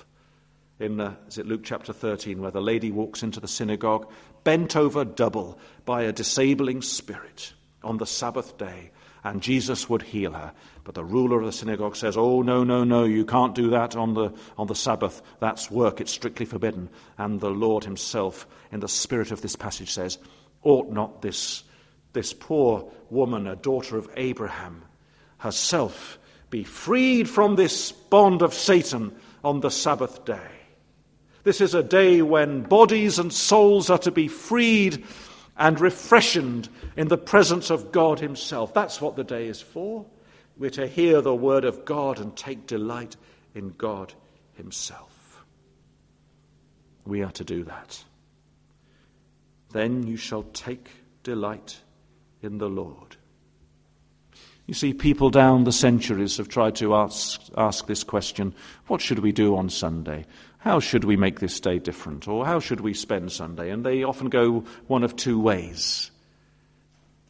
in, 0.79 0.99
uh, 0.99 1.15
is 1.27 1.37
it 1.37 1.45
Luke 1.45 1.61
chapter 1.63 1.91
13, 1.93 2.41
where 2.41 2.51
the 2.51 2.61
lady 2.61 2.91
walks 2.91 3.21
into 3.21 3.39
the 3.39 3.47
synagogue, 3.47 4.09
bent 4.43 4.75
over 4.75 5.03
double 5.03 5.59
by 5.85 6.03
a 6.03 6.13
disabling 6.13 6.81
spirit 6.81 7.53
on 7.83 7.97
the 7.97 8.05
Sabbath 8.05 8.57
day. 8.57 8.91
and 9.21 9.41
Jesus 9.41 9.89
would 9.89 10.01
heal 10.01 10.31
her. 10.31 10.53
But 10.85 10.95
the 10.95 11.03
ruler 11.03 11.39
of 11.39 11.45
the 11.45 11.51
synagogue 11.51 11.97
says, 11.97 12.15
Oh, 12.15 12.41
no, 12.41 12.63
no, 12.63 12.85
no, 12.85 13.03
you 13.03 13.25
can't 13.25 13.53
do 13.53 13.71
that 13.71 13.97
on 13.97 14.13
the, 14.13 14.31
on 14.57 14.67
the 14.67 14.75
Sabbath. 14.75 15.21
That's 15.41 15.69
work, 15.69 15.99
it's 15.99 16.13
strictly 16.13 16.45
forbidden. 16.45 16.89
And 17.17 17.41
the 17.41 17.49
Lord 17.49 17.83
himself, 17.83 18.47
in 18.71 18.79
the 18.79 18.87
spirit 18.87 19.31
of 19.31 19.41
this 19.41 19.57
passage, 19.57 19.91
says, 19.91 20.19
Ought 20.63 20.89
not 20.93 21.21
this, 21.21 21.63
this 22.13 22.31
poor 22.31 22.89
woman, 23.09 23.45
a 23.45 23.57
daughter 23.57 23.97
of 23.97 24.09
Abraham, 24.15 24.85
herself 25.39 26.17
be 26.49 26.63
freed 26.63 27.29
from 27.29 27.55
this 27.55 27.91
bond 27.91 28.41
of 28.41 28.53
Satan 28.53 29.15
on 29.43 29.59
the 29.59 29.71
Sabbath 29.71 30.25
day? 30.25 30.51
This 31.43 31.61
is 31.61 31.73
a 31.73 31.83
day 31.83 32.21
when 32.21 32.63
bodies 32.63 33.19
and 33.19 33.31
souls 33.31 33.89
are 33.89 33.97
to 33.99 34.11
be 34.11 34.27
freed 34.27 35.05
and 35.57 35.79
refreshened 35.79 36.69
in 36.95 37.07
the 37.07 37.17
presence 37.17 37.69
of 37.69 37.91
God 37.91 38.19
Himself. 38.19 38.73
That's 38.73 39.01
what 39.01 39.15
the 39.15 39.23
day 39.23 39.47
is 39.47 39.61
for. 39.61 40.05
We're 40.57 40.69
to 40.71 40.87
hear 40.87 41.21
the 41.21 41.35
word 41.35 41.65
of 41.65 41.85
God 41.85 42.19
and 42.19 42.35
take 42.35 42.67
delight 42.67 43.15
in 43.55 43.69
God 43.77 44.13
Himself. 44.53 45.43
We 47.05 47.23
are 47.23 47.31
to 47.31 47.43
do 47.43 47.63
that. 47.63 48.03
Then 49.71 50.05
you 50.05 50.17
shall 50.17 50.43
take 50.43 50.89
delight 51.23 51.79
in 52.41 52.57
the 52.57 52.69
Lord. 52.69 53.15
You 54.69 54.75
see, 54.75 54.93
people 54.93 55.31
down 55.31 55.63
the 55.63 55.71
centuries 55.71 56.37
have 56.37 56.47
tried 56.47 56.75
to 56.75 56.93
ask, 56.93 57.41
ask 57.57 57.87
this 57.87 58.03
question 58.03 58.53
what 58.85 59.01
should 59.01 59.19
we 59.19 59.31
do 59.31 59.57
on 59.57 59.69
Sunday? 59.69 60.25
how 60.59 60.79
should 60.79 61.05
we 61.05 61.15
make 61.15 61.39
this 61.39 61.59
day 61.59 61.79
different? 61.79 62.27
Or 62.27 62.45
how 62.45 62.59
should 62.59 62.81
we 62.81 62.93
spend 62.93 63.31
Sunday? 63.31 63.71
And 63.71 63.85
they 63.85 64.03
often 64.03 64.29
go 64.29 64.65
one 64.87 65.03
of 65.03 65.15
two 65.15 65.39
ways. 65.39 66.11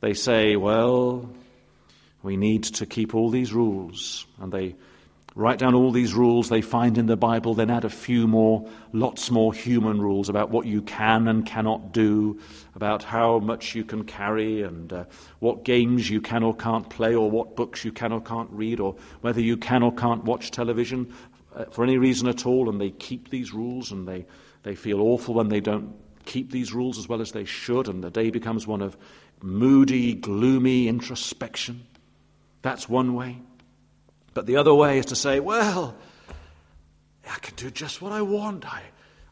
They 0.01 0.15
say, 0.15 0.55
well, 0.55 1.29
we 2.23 2.37
need 2.37 2.63
to 2.63 2.85
keep 2.85 3.13
all 3.13 3.29
these 3.29 3.53
rules. 3.53 4.25
And 4.41 4.51
they 4.51 4.75
write 5.39 5.57
down 5.57 5.73
all 5.73 5.89
these 5.89 6.13
rules 6.13 6.49
they 6.49 6.61
find 6.61 6.97
in 6.97 7.05
the 7.05 7.15
Bible, 7.15 7.53
then 7.53 7.69
add 7.69 7.85
a 7.85 7.89
few 7.89 8.27
more, 8.27 8.69
lots 8.91 9.31
more 9.31 9.53
human 9.53 10.01
rules 10.01 10.27
about 10.27 10.49
what 10.49 10.65
you 10.65 10.81
can 10.81 11.29
and 11.29 11.45
cannot 11.45 11.93
do, 11.93 12.37
about 12.75 13.03
how 13.03 13.39
much 13.39 13.73
you 13.73 13.85
can 13.85 14.03
carry, 14.03 14.61
and 14.61 14.91
uh, 14.91 15.05
what 15.39 15.63
games 15.63 16.09
you 16.09 16.19
can 16.19 16.43
or 16.43 16.53
can't 16.53 16.89
play, 16.89 17.15
or 17.15 17.31
what 17.31 17.55
books 17.55 17.85
you 17.85 17.91
can 17.91 18.11
or 18.11 18.19
can't 18.19 18.49
read, 18.51 18.81
or 18.81 18.97
whether 19.21 19.39
you 19.39 19.55
can 19.55 19.81
or 19.81 19.93
can't 19.93 20.25
watch 20.25 20.51
television 20.51 21.11
uh, 21.55 21.63
for 21.65 21.85
any 21.85 21.97
reason 21.97 22.27
at 22.27 22.45
all, 22.45 22.67
and 22.69 22.81
they 22.81 22.89
keep 22.89 23.29
these 23.29 23.53
rules, 23.53 23.93
and 23.93 24.05
they, 24.05 24.25
they 24.63 24.75
feel 24.75 24.99
awful 24.99 25.33
when 25.33 25.47
they 25.47 25.61
don't 25.61 25.95
keep 26.25 26.51
these 26.51 26.73
rules 26.73 26.99
as 26.99 27.07
well 27.07 27.21
as 27.21 27.31
they 27.31 27.45
should, 27.45 27.87
and 27.87 28.03
the 28.03 28.11
day 28.11 28.29
becomes 28.29 28.67
one 28.67 28.81
of 28.81 28.97
moody, 29.41 30.15
gloomy 30.15 30.89
introspection. 30.89 31.87
That's 32.61 32.89
one 32.89 33.13
way. 33.13 33.37
But 34.39 34.45
the 34.45 34.55
other 34.55 34.73
way 34.73 34.99
is 34.99 35.07
to 35.07 35.17
say, 35.17 35.41
well, 35.41 35.97
I 37.29 37.39
can 37.39 37.55
do 37.55 37.69
just 37.69 38.01
what 38.01 38.13
I 38.13 38.21
want. 38.21 38.65
I, 38.65 38.81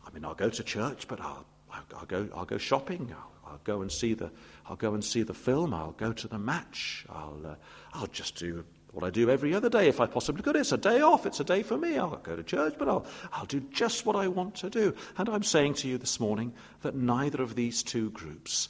I 0.05 0.11
mean, 0.11 0.25
I'll 0.25 0.35
go 0.35 0.49
to 0.49 0.63
church, 0.65 1.07
but 1.07 1.21
I'll, 1.21 1.45
I'll, 1.71 2.05
go, 2.05 2.27
I'll 2.35 2.43
go 2.43 2.57
shopping. 2.57 3.15
I'll, 3.17 3.51
I'll, 3.53 3.61
go 3.63 3.81
and 3.83 3.89
see 3.89 4.15
the, 4.15 4.29
I'll 4.65 4.75
go 4.75 4.95
and 4.95 5.01
see 5.01 5.23
the 5.23 5.33
film. 5.33 5.73
I'll 5.73 5.93
go 5.93 6.11
to 6.11 6.27
the 6.27 6.37
match. 6.37 7.05
I'll, 7.07 7.39
uh, 7.45 7.55
I'll 7.93 8.07
just 8.07 8.35
do 8.35 8.65
what 8.91 9.05
I 9.05 9.09
do 9.09 9.29
every 9.29 9.55
other 9.55 9.69
day 9.69 9.87
if 9.87 10.01
I 10.01 10.07
possibly 10.07 10.43
could. 10.43 10.57
It's 10.57 10.73
a 10.73 10.77
day 10.77 10.99
off. 10.99 11.25
It's 11.25 11.39
a 11.39 11.45
day 11.45 11.63
for 11.63 11.77
me. 11.77 11.97
I'll 11.97 12.17
go 12.17 12.35
to 12.35 12.43
church, 12.43 12.75
but 12.77 12.89
I'll, 12.89 13.05
I'll 13.31 13.45
do 13.45 13.61
just 13.71 14.05
what 14.05 14.17
I 14.17 14.27
want 14.27 14.55
to 14.55 14.69
do. 14.69 14.93
And 15.17 15.29
I'm 15.29 15.43
saying 15.43 15.75
to 15.75 15.87
you 15.87 15.97
this 15.97 16.19
morning 16.19 16.53
that 16.81 16.95
neither 16.95 17.41
of 17.41 17.55
these 17.55 17.81
two 17.81 18.09
groups, 18.09 18.67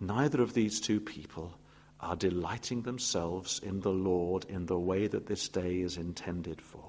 neither 0.00 0.42
of 0.42 0.52
these 0.52 0.82
two 0.82 1.00
people, 1.00 1.54
are 2.02 2.16
delighting 2.16 2.82
themselves 2.82 3.60
in 3.62 3.80
the 3.80 3.92
Lord 3.92 4.44
in 4.48 4.66
the 4.66 4.78
way 4.78 5.06
that 5.06 5.26
this 5.26 5.48
day 5.48 5.80
is 5.80 5.96
intended 5.96 6.60
for. 6.60 6.84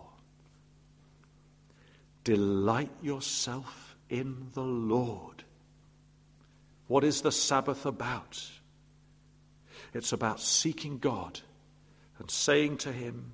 Delight 2.24 2.92
yourself 3.02 3.96
in 4.10 4.48
the 4.54 4.64
Lord. 4.64 5.44
What 6.88 7.04
is 7.04 7.22
the 7.22 7.32
Sabbath 7.32 7.86
about? 7.86 8.44
It's 9.94 10.14
about 10.14 10.40
seeking 10.40 10.98
God 10.98 11.40
and 12.18 12.32
saying 12.32 12.78
to 12.78 12.92
him, 12.92 13.34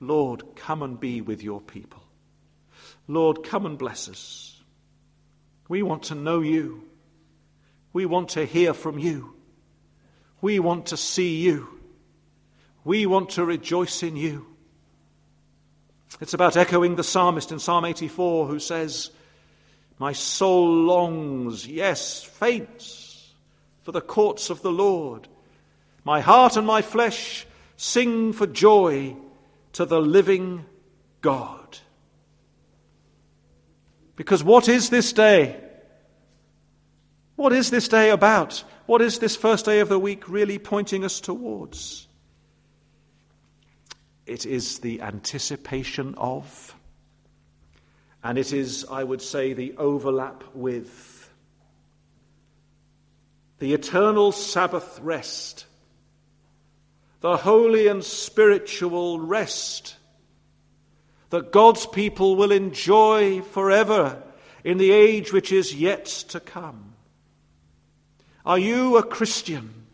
Lord, 0.00 0.42
come 0.56 0.82
and 0.82 1.00
be 1.00 1.20
with 1.22 1.42
your 1.42 1.60
people. 1.60 2.02
Lord, 3.08 3.44
come 3.44 3.64
and 3.64 3.78
bless 3.78 4.08
us. 4.08 4.60
We 5.68 5.82
want 5.82 6.04
to 6.04 6.14
know 6.14 6.40
you. 6.40 6.84
We 7.92 8.06
want 8.06 8.30
to 8.30 8.44
hear 8.44 8.74
from 8.74 8.98
you. 8.98 9.34
We 10.40 10.58
want 10.58 10.86
to 10.86 10.96
see 10.96 11.36
you. 11.40 11.68
We 12.84 13.06
want 13.06 13.30
to 13.30 13.44
rejoice 13.44 14.02
in 14.02 14.16
you. 14.16 14.46
It's 16.20 16.34
about 16.34 16.56
echoing 16.56 16.96
the 16.96 17.04
psalmist 17.04 17.52
in 17.52 17.58
Psalm 17.58 17.84
84 17.84 18.46
who 18.46 18.58
says, 18.58 19.10
My 19.98 20.12
soul 20.12 20.68
longs, 20.84 21.66
yes, 21.66 22.22
faints, 22.22 23.32
for 23.82 23.92
the 23.92 24.00
courts 24.00 24.50
of 24.50 24.62
the 24.62 24.72
Lord. 24.72 25.28
My 26.04 26.20
heart 26.20 26.56
and 26.56 26.66
my 26.66 26.82
flesh 26.82 27.46
Sing 27.82 28.34
for 28.34 28.46
joy 28.46 29.16
to 29.72 29.86
the 29.86 30.02
living 30.02 30.66
God. 31.22 31.78
Because 34.16 34.44
what 34.44 34.68
is 34.68 34.90
this 34.90 35.14
day? 35.14 35.58
What 37.36 37.54
is 37.54 37.70
this 37.70 37.88
day 37.88 38.10
about? 38.10 38.64
What 38.90 39.02
is 39.02 39.20
this 39.20 39.36
first 39.36 39.66
day 39.66 39.78
of 39.78 39.88
the 39.88 40.00
week 40.00 40.28
really 40.28 40.58
pointing 40.58 41.04
us 41.04 41.20
towards? 41.20 42.08
It 44.26 44.44
is 44.44 44.80
the 44.80 45.00
anticipation 45.00 46.16
of, 46.16 46.74
and 48.24 48.36
it 48.36 48.52
is, 48.52 48.84
I 48.90 49.04
would 49.04 49.22
say, 49.22 49.52
the 49.52 49.76
overlap 49.76 50.42
with 50.54 51.30
the 53.60 53.74
eternal 53.74 54.32
Sabbath 54.32 54.98
rest 55.00 55.66
the 57.20 57.36
holy 57.36 57.86
and 57.86 58.02
spiritual 58.02 59.20
rest 59.20 59.94
that 61.28 61.52
God's 61.52 61.86
people 61.86 62.34
will 62.34 62.50
enjoy 62.50 63.40
forever 63.40 64.20
in 64.64 64.78
the 64.78 64.90
age 64.90 65.32
which 65.32 65.52
is 65.52 65.76
yet 65.76 66.06
to 66.06 66.40
come. 66.40 66.89
Are 68.44 68.58
you 68.58 68.96
a 68.96 69.02
Christian? 69.02 69.86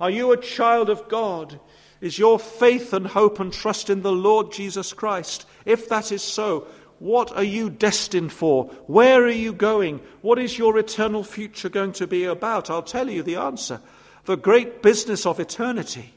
Are 0.00 0.10
you 0.10 0.32
a 0.32 0.36
child 0.36 0.90
of 0.90 1.08
God? 1.08 1.58
Is 2.00 2.18
your 2.18 2.38
faith 2.38 2.92
and 2.92 3.06
hope 3.06 3.40
and 3.40 3.52
trust 3.52 3.90
in 3.90 4.02
the 4.02 4.12
Lord 4.12 4.52
Jesus 4.52 4.92
Christ? 4.92 5.46
If 5.64 5.88
that 5.88 6.12
is 6.12 6.22
so, 6.22 6.66
what 6.98 7.32
are 7.36 7.44
you 7.44 7.70
destined 7.70 8.32
for? 8.32 8.66
Where 8.86 9.22
are 9.24 9.30
you 9.30 9.52
going? 9.52 10.00
What 10.20 10.38
is 10.38 10.58
your 10.58 10.78
eternal 10.78 11.24
future 11.24 11.68
going 11.68 11.92
to 11.92 12.06
be 12.06 12.24
about? 12.24 12.70
I'll 12.70 12.82
tell 12.82 13.08
you 13.08 13.22
the 13.22 13.36
answer. 13.36 13.80
The 14.24 14.36
great 14.36 14.82
business 14.82 15.26
of 15.26 15.40
eternity 15.40 16.12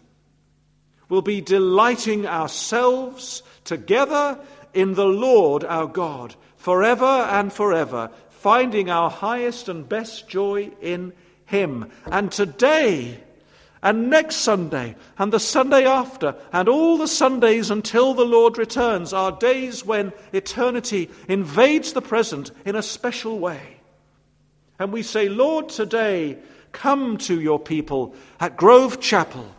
will 1.10 1.22
be 1.22 1.42
delighting 1.42 2.26
ourselves 2.26 3.44
together 3.64 4.40
in 4.74 4.94
the 4.94 5.06
Lord 5.06 5.64
our 5.64 5.88
God, 5.88 6.36
forever 6.58 7.06
and 7.06 7.52
forever, 7.52 8.10
finding 8.30 8.90
our 8.90 9.10
highest 9.10 9.70
and 9.70 9.88
best 9.88 10.28
joy 10.28 10.72
in 10.82 11.14
Him. 11.52 11.92
And 12.06 12.32
today, 12.32 13.20
and 13.84 14.10
next 14.10 14.38
Sunday, 14.38 14.96
and 15.18 15.34
the 15.34 15.40
Sunday 15.40 15.86
after, 15.86 16.34
and 16.54 16.70
all 16.70 16.98
the 16.98 17.08
Sundays 17.08 17.70
until 17.70 18.14
the 18.14 18.26
Lord 18.26 18.58
returns 18.58 19.12
are 19.12 19.32
days 19.34 19.86
when 19.86 20.14
eternity 20.32 21.10
invades 21.28 21.92
the 21.94 22.02
present 22.02 22.52
in 22.66 22.76
a 22.76 22.82
special 22.82 23.38
way. 23.38 23.78
And 24.80 24.94
we 24.94 25.04
say, 25.04 25.30
Lord, 25.30 25.70
today, 25.70 26.38
come 26.72 27.18
to 27.20 27.40
your 27.40 27.60
people 27.60 28.16
at 28.40 28.58
Grove 28.58 29.02
Chapel 29.02 29.54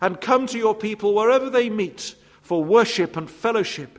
and 0.00 0.20
come 0.20 0.46
to 0.48 0.58
your 0.58 0.74
people 0.74 1.14
wherever 1.14 1.48
they 1.50 1.70
meet 1.70 2.14
for 2.42 2.62
worship 2.62 3.16
and 3.16 3.28
fellowship 3.28 3.98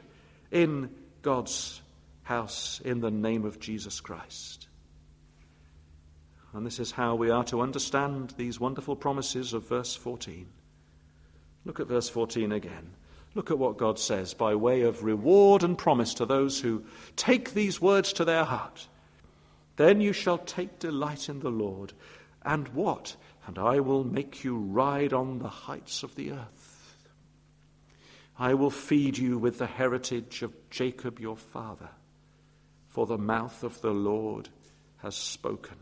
in 0.51 0.89
God's 1.23 1.81
house 2.23 2.79
in 2.85 3.01
the 3.01 3.11
name 3.11 3.43
of 3.43 3.59
Jesus 3.59 3.99
Christ. 3.99 4.68
And 6.53 6.65
this 6.65 6.79
is 6.79 6.91
how 6.91 7.15
we 7.15 7.29
are 7.29 7.43
to 7.45 7.61
understand 7.61 8.33
these 8.37 8.59
wonderful 8.59 8.95
promises 8.95 9.53
of 9.53 9.67
verse 9.67 9.95
14. 9.95 10.47
Look 11.65 11.79
at 11.79 11.87
verse 11.87 12.09
14 12.09 12.51
again. 12.51 12.91
Look 13.35 13.51
at 13.51 13.59
what 13.59 13.77
God 13.77 13.99
says 13.99 14.33
by 14.33 14.55
way 14.55 14.81
of 14.81 15.03
reward 15.03 15.63
and 15.63 15.77
promise 15.77 16.15
to 16.15 16.25
those 16.25 16.59
who 16.59 16.83
take 17.15 17.53
these 17.53 17.79
words 17.79 18.13
to 18.13 18.25
their 18.25 18.43
heart. 18.43 18.87
Then 19.75 20.01
you 20.01 20.13
shall 20.13 20.39
take 20.39 20.79
delight 20.79 21.29
in 21.29 21.39
the 21.41 21.51
Lord. 21.51 21.93
And 22.43 22.67
what? 22.69 23.15
and 23.49 23.57
I 23.57 23.79
will 23.79 24.03
make 24.03 24.43
you 24.43 24.59
ride 24.59 25.11
on 25.11 25.39
the 25.39 25.49
heights 25.49 26.03
of 26.03 26.13
the 26.13 26.33
earth. 26.33 26.97
I 28.37 28.53
will 28.53 28.69
feed 28.69 29.17
you 29.17 29.39
with 29.39 29.57
the 29.57 29.65
heritage 29.65 30.43
of 30.43 30.53
Jacob 30.69 31.19
your 31.19 31.35
father, 31.35 31.89
for 32.89 33.07
the 33.07 33.17
mouth 33.17 33.63
of 33.63 33.81
the 33.81 33.89
Lord 33.89 34.49
has 34.97 35.15
spoken. 35.15 35.77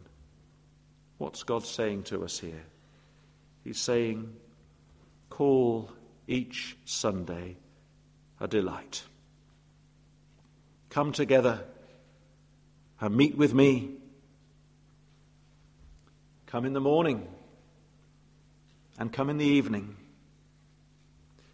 What's 1.17 1.43
God 1.43 1.65
saying 1.65 2.03
to 2.03 2.23
us 2.23 2.39
here? 2.39 2.63
He's 3.63 3.79
saying, 3.79 4.33
call 5.29 5.91
each 6.27 6.77
Sunday 6.85 7.57
a 8.39 8.47
delight. 8.47 9.03
Come 10.89 11.11
together 11.11 11.63
and 12.99 13.15
meet 13.15 13.37
with 13.37 13.53
me. 13.53 13.91
Come 16.45 16.65
in 16.65 16.73
the 16.73 16.81
morning 16.81 17.27
and 18.97 19.11
come 19.11 19.29
in 19.29 19.37
the 19.37 19.45
evening. 19.45 19.95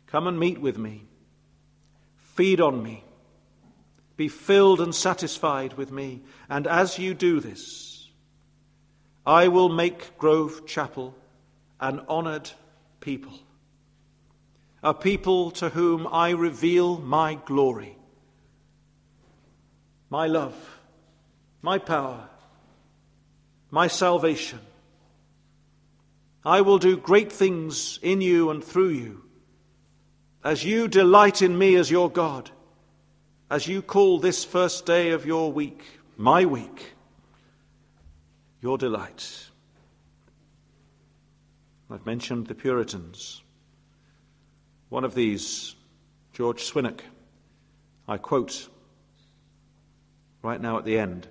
Come 0.07 0.27
and 0.27 0.39
meet 0.39 0.61
with 0.61 0.77
me. 0.77 1.05
Feed 2.17 2.61
on 2.61 2.81
me. 2.83 3.03
Be 4.15 4.27
filled 4.27 4.79
and 4.79 4.93
satisfied 4.93 5.73
with 5.73 5.91
me. 5.91 6.21
And 6.49 6.67
as 6.67 6.99
you 6.99 7.13
do 7.13 7.39
this, 7.39 7.92
I 9.25 9.47
will 9.47 9.69
make 9.69 10.17
Grove 10.17 10.65
Chapel 10.65 11.15
an 11.79 12.01
honored 12.07 12.49
people, 12.99 13.33
a 14.81 14.93
people 14.93 15.51
to 15.51 15.69
whom 15.69 16.07
I 16.07 16.31
reveal 16.31 16.99
my 16.99 17.35
glory, 17.35 17.95
my 20.09 20.27
love, 20.27 20.55
my 21.61 21.77
power, 21.77 22.27
my 23.71 23.87
salvation. 23.87 24.59
I 26.45 26.61
will 26.61 26.77
do 26.77 26.97
great 26.97 27.31
things 27.31 27.99
in 28.01 28.19
you 28.19 28.49
and 28.49 28.61
through 28.63 28.89
you 28.89 29.23
as 30.43 30.63
you 30.63 30.87
delight 30.87 31.41
in 31.41 31.57
me 31.57 31.75
as 31.75 31.89
your 31.89 32.09
God, 32.09 32.51
as 33.49 33.67
you 33.67 33.81
call 33.81 34.19
this 34.19 34.43
first 34.43 34.85
day 34.85 35.11
of 35.11 35.25
your 35.25 35.51
week, 35.51 35.81
my 36.17 36.45
week, 36.45 36.92
your 38.63 38.77
delight. 38.77 39.49
I've 41.91 42.05
mentioned 42.05 42.47
the 42.47 42.55
Puritans. 42.55 43.41
One 44.87 45.03
of 45.03 45.13
these, 45.13 45.75
George 46.31 46.63
Swinnock, 46.63 47.01
I 48.07 48.15
quote 48.15 48.69
right 50.41 50.61
now 50.61 50.77
at 50.77 50.85
the 50.85 50.97
end. 50.97 51.27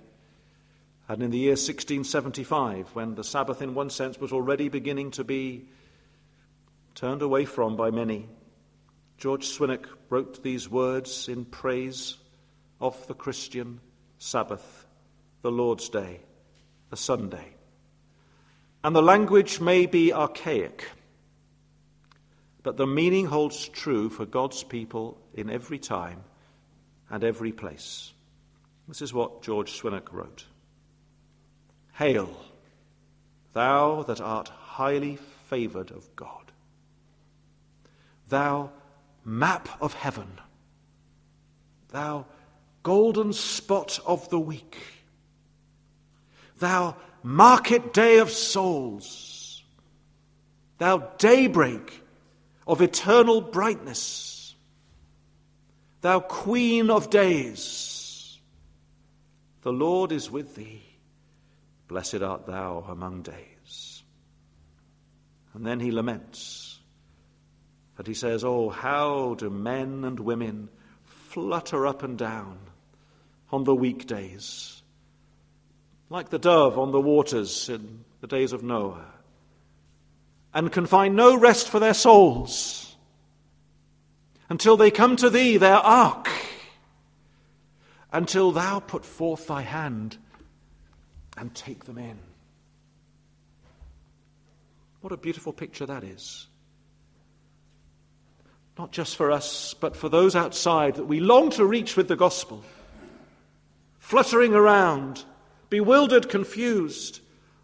And 1.08 1.22
in 1.22 1.30
the 1.30 1.38
year 1.38 1.52
1675, 1.52 2.90
when 2.92 3.14
the 3.14 3.24
Sabbath, 3.24 3.62
in 3.62 3.74
one 3.74 3.88
sense, 3.88 4.20
was 4.20 4.32
already 4.32 4.68
beginning 4.68 5.12
to 5.12 5.24
be 5.24 5.64
turned 6.94 7.22
away 7.22 7.46
from 7.46 7.76
by 7.76 7.90
many, 7.90 8.28
George 9.16 9.46
Swinnock 9.46 9.86
wrote 10.10 10.42
these 10.42 10.68
words 10.68 11.30
in 11.30 11.46
praise 11.46 12.18
of 12.78 13.06
the 13.06 13.14
Christian 13.14 13.80
Sabbath, 14.18 14.86
the 15.40 15.50
Lord's 15.50 15.88
Day, 15.88 16.20
the 16.92 16.96
Sunday. 16.98 17.54
And 18.84 18.94
the 18.94 19.00
language 19.00 19.60
may 19.60 19.86
be 19.86 20.12
archaic, 20.12 20.84
but 22.62 22.76
the 22.76 22.86
meaning 22.86 23.24
holds 23.24 23.66
true 23.66 24.10
for 24.10 24.26
God's 24.26 24.62
people 24.62 25.16
in 25.32 25.48
every 25.48 25.78
time 25.78 26.22
and 27.08 27.24
every 27.24 27.50
place. 27.50 28.12
This 28.88 29.00
is 29.00 29.14
what 29.14 29.40
George 29.40 29.72
Swinnock 29.72 30.12
wrote 30.12 30.44
Hail, 31.94 32.28
thou 33.54 34.02
that 34.02 34.20
art 34.20 34.48
highly 34.50 35.16
favoured 35.48 35.92
of 35.92 36.14
God, 36.14 36.52
thou 38.28 38.70
map 39.24 39.70
of 39.80 39.94
heaven, 39.94 40.28
thou 41.88 42.26
golden 42.82 43.32
spot 43.32 43.98
of 44.04 44.28
the 44.28 44.38
week, 44.38 44.76
thou 46.58 46.96
market 47.22 47.92
day 47.92 48.18
of 48.18 48.30
souls, 48.30 49.62
thou 50.78 50.98
daybreak 51.18 52.02
of 52.66 52.80
eternal 52.80 53.40
brightness, 53.40 54.54
thou 56.00 56.20
queen 56.20 56.90
of 56.90 57.10
days. 57.10 58.38
The 59.62 59.72
Lord 59.72 60.10
is 60.10 60.30
with 60.30 60.56
thee. 60.56 60.82
Blessed 61.86 62.22
art 62.22 62.46
thou 62.46 62.84
among 62.88 63.22
days. 63.22 64.02
And 65.54 65.64
then 65.64 65.78
he 65.78 65.90
laments. 65.92 66.80
And 67.98 68.06
he 68.06 68.14
says, 68.14 68.42
Oh, 68.42 68.70
how 68.70 69.34
do 69.34 69.50
men 69.50 70.04
and 70.04 70.18
women 70.18 70.68
flutter 71.04 71.86
up 71.86 72.02
and 72.02 72.18
down 72.18 72.58
on 73.50 73.64
the 73.64 73.74
weekdays 73.74 74.81
like 76.12 76.28
the 76.28 76.38
dove 76.38 76.78
on 76.78 76.92
the 76.92 77.00
waters 77.00 77.70
in 77.70 78.04
the 78.20 78.26
days 78.26 78.52
of 78.52 78.62
Noah, 78.62 79.06
and 80.52 80.70
can 80.70 80.84
find 80.84 81.16
no 81.16 81.34
rest 81.34 81.70
for 81.70 81.80
their 81.80 81.94
souls 81.94 82.94
until 84.50 84.76
they 84.76 84.90
come 84.90 85.16
to 85.16 85.30
thee, 85.30 85.56
their 85.56 85.78
ark, 85.78 86.28
until 88.12 88.52
thou 88.52 88.78
put 88.78 89.06
forth 89.06 89.46
thy 89.46 89.62
hand 89.62 90.18
and 91.38 91.54
take 91.54 91.84
them 91.86 91.96
in. 91.96 92.18
What 95.00 95.14
a 95.14 95.16
beautiful 95.16 95.54
picture 95.54 95.86
that 95.86 96.04
is. 96.04 96.46
Not 98.78 98.92
just 98.92 99.16
for 99.16 99.32
us, 99.32 99.74
but 99.80 99.96
for 99.96 100.10
those 100.10 100.36
outside 100.36 100.96
that 100.96 101.06
we 101.06 101.20
long 101.20 101.48
to 101.52 101.64
reach 101.64 101.96
with 101.96 102.08
the 102.08 102.16
gospel, 102.16 102.62
fluttering 103.98 104.54
around 104.54 105.24
bewildered, 105.72 106.28
confused, 106.28 107.20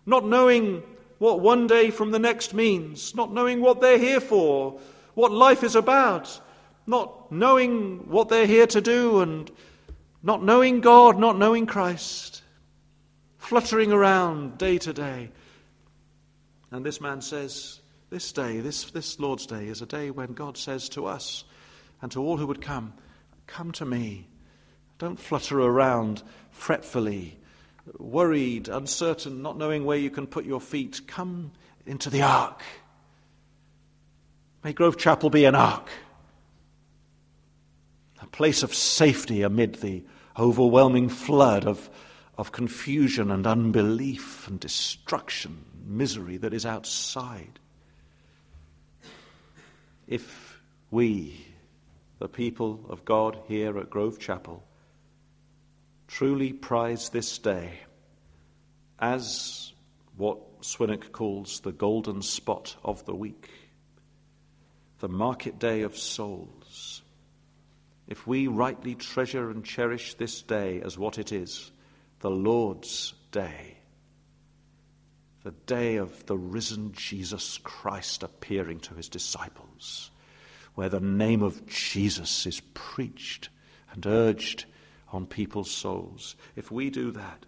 not 0.06 0.24
knowing 0.24 0.82
what 1.18 1.40
one 1.40 1.66
day 1.66 1.90
from 1.90 2.10
the 2.10 2.18
next 2.18 2.54
means, 2.54 3.14
not 3.14 3.34
knowing 3.34 3.60
what 3.60 3.82
they're 3.82 3.98
here 3.98 4.18
for, 4.18 4.80
what 5.12 5.30
life 5.30 5.62
is 5.62 5.76
about, 5.76 6.40
not 6.86 7.30
knowing 7.30 8.08
what 8.08 8.30
they're 8.30 8.46
here 8.46 8.66
to 8.66 8.80
do, 8.80 9.20
and 9.20 9.50
not 10.22 10.42
knowing 10.42 10.80
God, 10.80 11.18
not 11.18 11.36
knowing 11.36 11.66
Christ, 11.66 12.40
fluttering 13.36 13.92
around 13.92 14.56
day 14.56 14.78
to 14.78 14.94
day. 14.94 15.30
And 16.70 16.86
this 16.86 17.02
man 17.02 17.20
says, 17.20 17.78
This 18.08 18.32
day, 18.32 18.60
this, 18.60 18.90
this 18.90 19.20
Lord's 19.20 19.44
Day, 19.44 19.66
is 19.66 19.82
a 19.82 19.86
day 19.86 20.10
when 20.10 20.32
God 20.32 20.56
says 20.56 20.88
to 20.90 21.04
us 21.04 21.44
and 22.00 22.10
to 22.12 22.22
all 22.22 22.38
who 22.38 22.46
would 22.46 22.62
come, 22.62 22.94
Come 23.46 23.70
to 23.72 23.84
me. 23.84 24.28
Don't 24.96 25.20
flutter 25.20 25.60
around 25.60 26.22
fretfully 26.52 27.38
worried, 27.98 28.68
uncertain, 28.68 29.42
not 29.42 29.56
knowing 29.56 29.84
where 29.84 29.98
you 29.98 30.10
can 30.10 30.26
put 30.26 30.44
your 30.44 30.60
feet, 30.60 31.02
come 31.06 31.52
into 31.86 32.10
the 32.10 32.22
ark. 32.22 32.62
May 34.64 34.72
Grove 34.72 34.98
Chapel 34.98 35.30
be 35.30 35.44
an 35.44 35.54
ark, 35.54 35.88
a 38.20 38.26
place 38.26 38.62
of 38.62 38.74
safety 38.74 39.42
amid 39.42 39.76
the 39.76 40.02
overwhelming 40.36 41.08
flood 41.08 41.64
of, 41.64 41.88
of 42.36 42.52
confusion 42.52 43.30
and 43.30 43.46
unbelief 43.46 44.46
and 44.48 44.60
destruction, 44.60 45.64
misery 45.86 46.36
that 46.36 46.52
is 46.52 46.66
outside. 46.66 47.58
If 50.06 50.60
we, 50.90 51.46
the 52.18 52.28
people 52.28 52.84
of 52.88 53.04
God 53.04 53.38
here 53.46 53.78
at 53.78 53.90
Grove 53.90 54.18
Chapel, 54.18 54.62
truly 56.08 56.52
prize 56.52 57.10
this 57.10 57.38
day 57.38 57.78
as 58.98 59.72
what 60.16 60.62
Swinnock 60.62 61.12
calls 61.12 61.60
the 61.60 61.70
golden 61.70 62.22
spot 62.22 62.74
of 62.82 63.04
the 63.04 63.14
week, 63.14 63.50
the 64.98 65.08
market 65.08 65.60
day 65.60 65.82
of 65.82 65.96
souls. 65.96 67.02
If 68.08 68.26
we 68.26 68.48
rightly 68.48 68.94
treasure 68.94 69.50
and 69.50 69.64
cherish 69.64 70.14
this 70.14 70.42
day 70.42 70.80
as 70.80 70.98
what 70.98 71.18
it 71.18 71.30
is, 71.30 71.70
the 72.20 72.30
Lord's 72.30 73.14
day, 73.30 73.76
the 75.44 75.52
day 75.66 75.96
of 75.96 76.26
the 76.26 76.36
risen 76.36 76.92
Jesus 76.92 77.58
Christ 77.62 78.22
appearing 78.22 78.80
to 78.80 78.94
his 78.94 79.08
disciples, 79.08 80.10
where 80.74 80.88
the 80.88 81.00
name 81.00 81.42
of 81.42 81.66
Jesus 81.66 82.46
is 82.46 82.60
preached 82.74 83.50
and 83.92 84.04
urged 84.06 84.64
on 85.12 85.26
people's 85.26 85.70
souls. 85.70 86.36
If 86.56 86.70
we 86.70 86.90
do 86.90 87.10
that, 87.12 87.46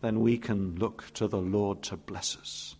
then 0.00 0.20
we 0.20 0.36
can 0.38 0.76
look 0.76 1.12
to 1.14 1.28
the 1.28 1.40
Lord 1.40 1.82
to 1.84 1.96
bless 1.96 2.36
us, 2.36 2.76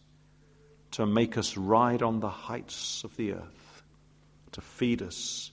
to 0.93 1.07
make 1.07 1.39
us 1.39 1.57
ride 1.57 2.03
on 2.03 2.20
the 2.20 2.29
heights 2.29 3.05
of 3.05 3.16
the 3.16 3.35
earth, 3.35 3.83
to 4.53 4.61
feed 4.61 5.03
us 5.03 5.53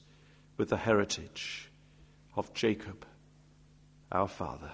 with 0.58 0.70
the 0.70 0.78
heritage 0.78 1.70
of 2.36 2.54
Jacob, 2.54 3.06
our 4.12 4.28
father. 4.28 4.72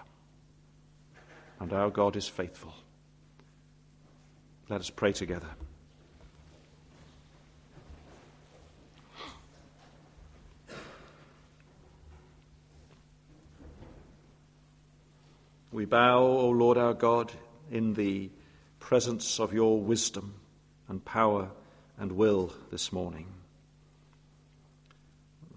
And 1.60 1.72
our 1.74 1.90
God 1.90 2.16
is 2.16 2.28
faithful. 2.28 2.74
Let 4.70 4.82
us 4.82 4.90
pray 4.90 5.12
together. 5.12 5.50
We 15.76 15.84
bow, 15.84 16.22
O 16.22 16.52
Lord 16.52 16.78
our 16.78 16.94
God, 16.94 17.34
in 17.70 17.96
the 17.96 18.30
presence 18.80 19.42
of 19.42 19.52
your 19.52 19.78
wisdom 19.82 20.36
and 20.88 21.04
power 21.04 21.50
and 21.98 22.14
will 22.14 22.54
this 22.72 22.94
morning. 22.94 23.28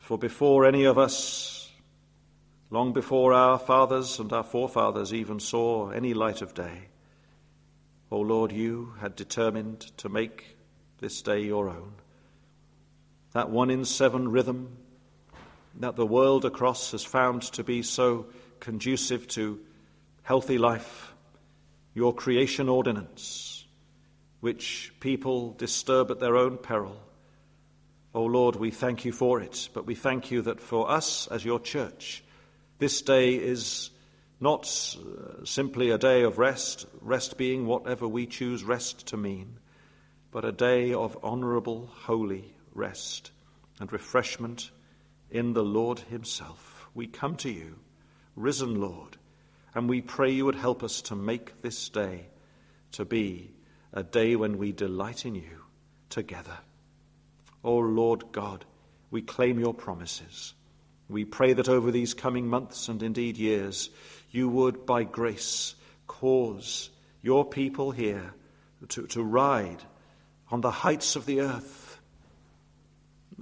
For 0.00 0.18
before 0.18 0.66
any 0.66 0.86
of 0.86 0.98
us, 0.98 1.70
long 2.68 2.92
before 2.92 3.32
our 3.32 3.60
fathers 3.60 4.18
and 4.18 4.32
our 4.32 4.42
forefathers 4.42 5.14
even 5.14 5.38
saw 5.38 5.90
any 5.90 6.14
light 6.14 6.42
of 6.42 6.52
day, 6.52 6.88
O 8.10 8.18
Lord, 8.18 8.50
you 8.50 8.94
had 8.98 9.14
determined 9.14 9.82
to 9.98 10.08
make 10.08 10.56
this 10.98 11.22
day 11.22 11.44
your 11.44 11.68
own. 11.68 11.92
That 13.34 13.50
one 13.50 13.70
in 13.70 13.84
seven 13.84 14.32
rhythm 14.32 14.78
that 15.76 15.94
the 15.94 16.04
world 16.04 16.44
across 16.44 16.90
has 16.90 17.04
found 17.04 17.42
to 17.42 17.62
be 17.62 17.84
so 17.84 18.26
conducive 18.58 19.28
to 19.28 19.60
healthy 20.28 20.58
life, 20.58 21.14
your 21.94 22.14
creation 22.14 22.68
ordinance, 22.68 23.66
which 24.40 24.92
people 25.00 25.52
disturb 25.52 26.10
at 26.10 26.20
their 26.20 26.36
own 26.36 26.58
peril. 26.58 27.00
O 28.14 28.20
oh 28.20 28.24
Lord, 28.26 28.54
we 28.54 28.70
thank 28.70 29.06
you 29.06 29.12
for 29.12 29.40
it, 29.40 29.70
but 29.72 29.86
we 29.86 29.94
thank 29.94 30.30
you 30.30 30.42
that 30.42 30.60
for 30.60 30.90
us 30.90 31.28
as 31.28 31.46
your 31.46 31.58
church, 31.58 32.22
this 32.78 33.00
day 33.00 33.36
is 33.36 33.88
not 34.38 34.68
uh, 34.98 35.46
simply 35.46 35.88
a 35.88 35.96
day 35.96 36.24
of 36.24 36.36
rest, 36.36 36.84
rest 37.00 37.38
being 37.38 37.64
whatever 37.64 38.06
we 38.06 38.26
choose 38.26 38.62
rest 38.62 39.06
to 39.06 39.16
mean, 39.16 39.58
but 40.30 40.44
a 40.44 40.52
day 40.52 40.92
of 40.92 41.16
honorable, 41.22 41.90
holy 41.90 42.52
rest 42.74 43.30
and 43.80 43.90
refreshment 43.94 44.72
in 45.30 45.54
the 45.54 45.64
Lord 45.64 46.00
Himself. 46.00 46.86
We 46.94 47.06
come 47.06 47.36
to 47.36 47.50
you, 47.50 47.76
risen 48.36 48.78
Lord, 48.78 49.16
and 49.74 49.88
we 49.88 50.00
pray 50.00 50.30
you 50.30 50.44
would 50.44 50.54
help 50.54 50.82
us 50.82 51.02
to 51.02 51.14
make 51.14 51.62
this 51.62 51.88
day 51.88 52.26
to 52.92 53.04
be 53.04 53.50
a 53.92 54.02
day 54.02 54.36
when 54.36 54.58
we 54.58 54.72
delight 54.72 55.24
in 55.26 55.34
you 55.34 55.64
together. 56.10 56.58
O 57.64 57.72
oh 57.74 57.78
Lord 57.78 58.24
God, 58.32 58.64
we 59.10 59.22
claim 59.22 59.58
your 59.58 59.74
promises. 59.74 60.54
We 61.08 61.24
pray 61.24 61.54
that 61.54 61.68
over 61.68 61.90
these 61.90 62.14
coming 62.14 62.48
months 62.48 62.88
and 62.88 63.02
indeed 63.02 63.36
years, 63.36 63.90
you 64.30 64.48
would, 64.48 64.84
by 64.84 65.04
grace, 65.04 65.74
cause 66.06 66.90
your 67.22 67.44
people 67.44 67.90
here 67.90 68.34
to, 68.88 69.06
to 69.08 69.22
ride 69.22 69.82
on 70.50 70.60
the 70.60 70.70
heights 70.70 71.16
of 71.16 71.26
the 71.26 71.40
earth, 71.40 72.00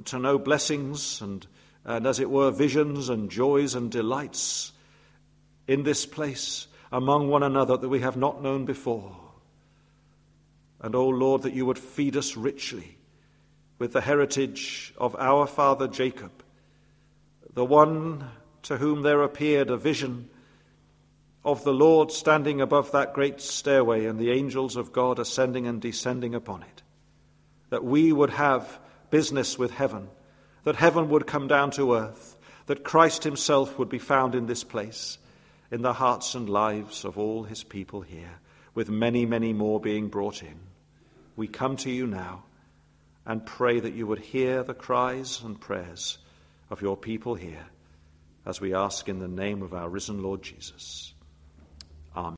to 0.07 0.19
know 0.19 0.39
blessings 0.39 1.21
and 1.21 1.47
and, 1.87 2.05
as 2.05 2.19
it 2.19 2.29
were, 2.29 2.51
visions 2.51 3.09
and 3.09 3.31
joys 3.31 3.77
and 3.77 3.91
delights 3.91 4.73
in 5.67 5.83
this 5.83 6.07
place 6.07 6.67
among 6.93 7.29
one 7.29 7.43
another 7.43 7.77
that 7.77 7.89
we 7.89 8.01
have 8.01 8.17
not 8.17 8.43
known 8.43 8.65
before. 8.65 9.17
And, 10.81 10.95
O 10.95 11.01
oh 11.01 11.09
Lord, 11.09 11.43
that 11.43 11.55
you 11.55 11.67
would 11.67 11.79
feed 11.79 12.17
us 12.17 12.37
richly 12.37 12.97
with 13.79 13.93
the 13.93 14.01
heritage 14.01 14.95
of 14.97 15.17
our 15.17 15.47
father 15.47 15.89
Jacob, 15.89 16.33
the 17.53 17.65
one 17.65 18.29
to 18.63 18.77
whom 18.77 19.03
there 19.03 19.23
appeared 19.23 19.71
a 19.71 19.77
vision 19.77 20.29
of 21.45 21.63
the 21.65 21.73
Lord 21.73 22.11
standing 22.11 22.61
above 22.61 22.93
that 22.93 23.15
great 23.15 23.41
stairway 23.41 24.07
and 24.07 24.19
the 24.19 24.31
angels 24.31 24.77
of 24.77 24.93
God 24.93 25.19
ascending 25.19 25.67
and 25.67 25.81
descending 25.81 26.35
upon 26.35 26.63
it. 26.63 26.83
That 27.71 27.85
we 27.85 28.13
would 28.13 28.31
have 28.31 28.79
business 29.11 29.59
with 29.59 29.71
heaven 29.71 30.09
that 30.67 30.75
heaven 30.75 31.09
would 31.09 31.29
come 31.29 31.47
down 31.47 31.71
to 31.71 31.95
earth, 31.95 32.37
that 32.67 32.83
Christ 32.83 33.23
himself 33.23 33.79
would 33.79 33.89
be 33.89 34.01
found 34.01 34.35
in 34.35 34.47
this 34.47 34.65
place, 34.65 35.17
in 35.71 35.83
the 35.83 35.93
hearts 35.93 36.35
and 36.35 36.49
lives 36.49 37.05
of 37.05 37.19
all 37.19 37.45
his 37.45 37.65
people 37.65 38.01
here, 38.01 38.39
with 38.75 38.89
many, 38.89 39.27
many 39.27 39.53
more 39.53 39.81
being 39.81 40.09
brought 40.09 40.43
in. 40.43 40.59
We 41.35 41.49
come 41.49 41.77
to 41.79 41.91
you 41.91 42.07
now 42.07 42.45
and 43.25 43.45
pray 43.45 43.81
that 43.81 43.95
you 43.95 44.07
would 44.07 44.21
hear 44.21 44.63
the 44.63 44.75
cries 44.75 45.43
and 45.43 45.61
prayers 45.61 46.19
of 46.71 46.83
your 46.83 46.97
people 46.97 47.35
here 47.35 47.67
as 48.45 48.61
we 48.61 48.75
ask 48.75 49.09
in 49.09 49.19
the 49.19 49.29
name 49.29 49.63
of 49.63 49.75
our 49.75 49.89
risen 49.89 50.23
Lord 50.23 50.43
Jesus. 50.43 51.13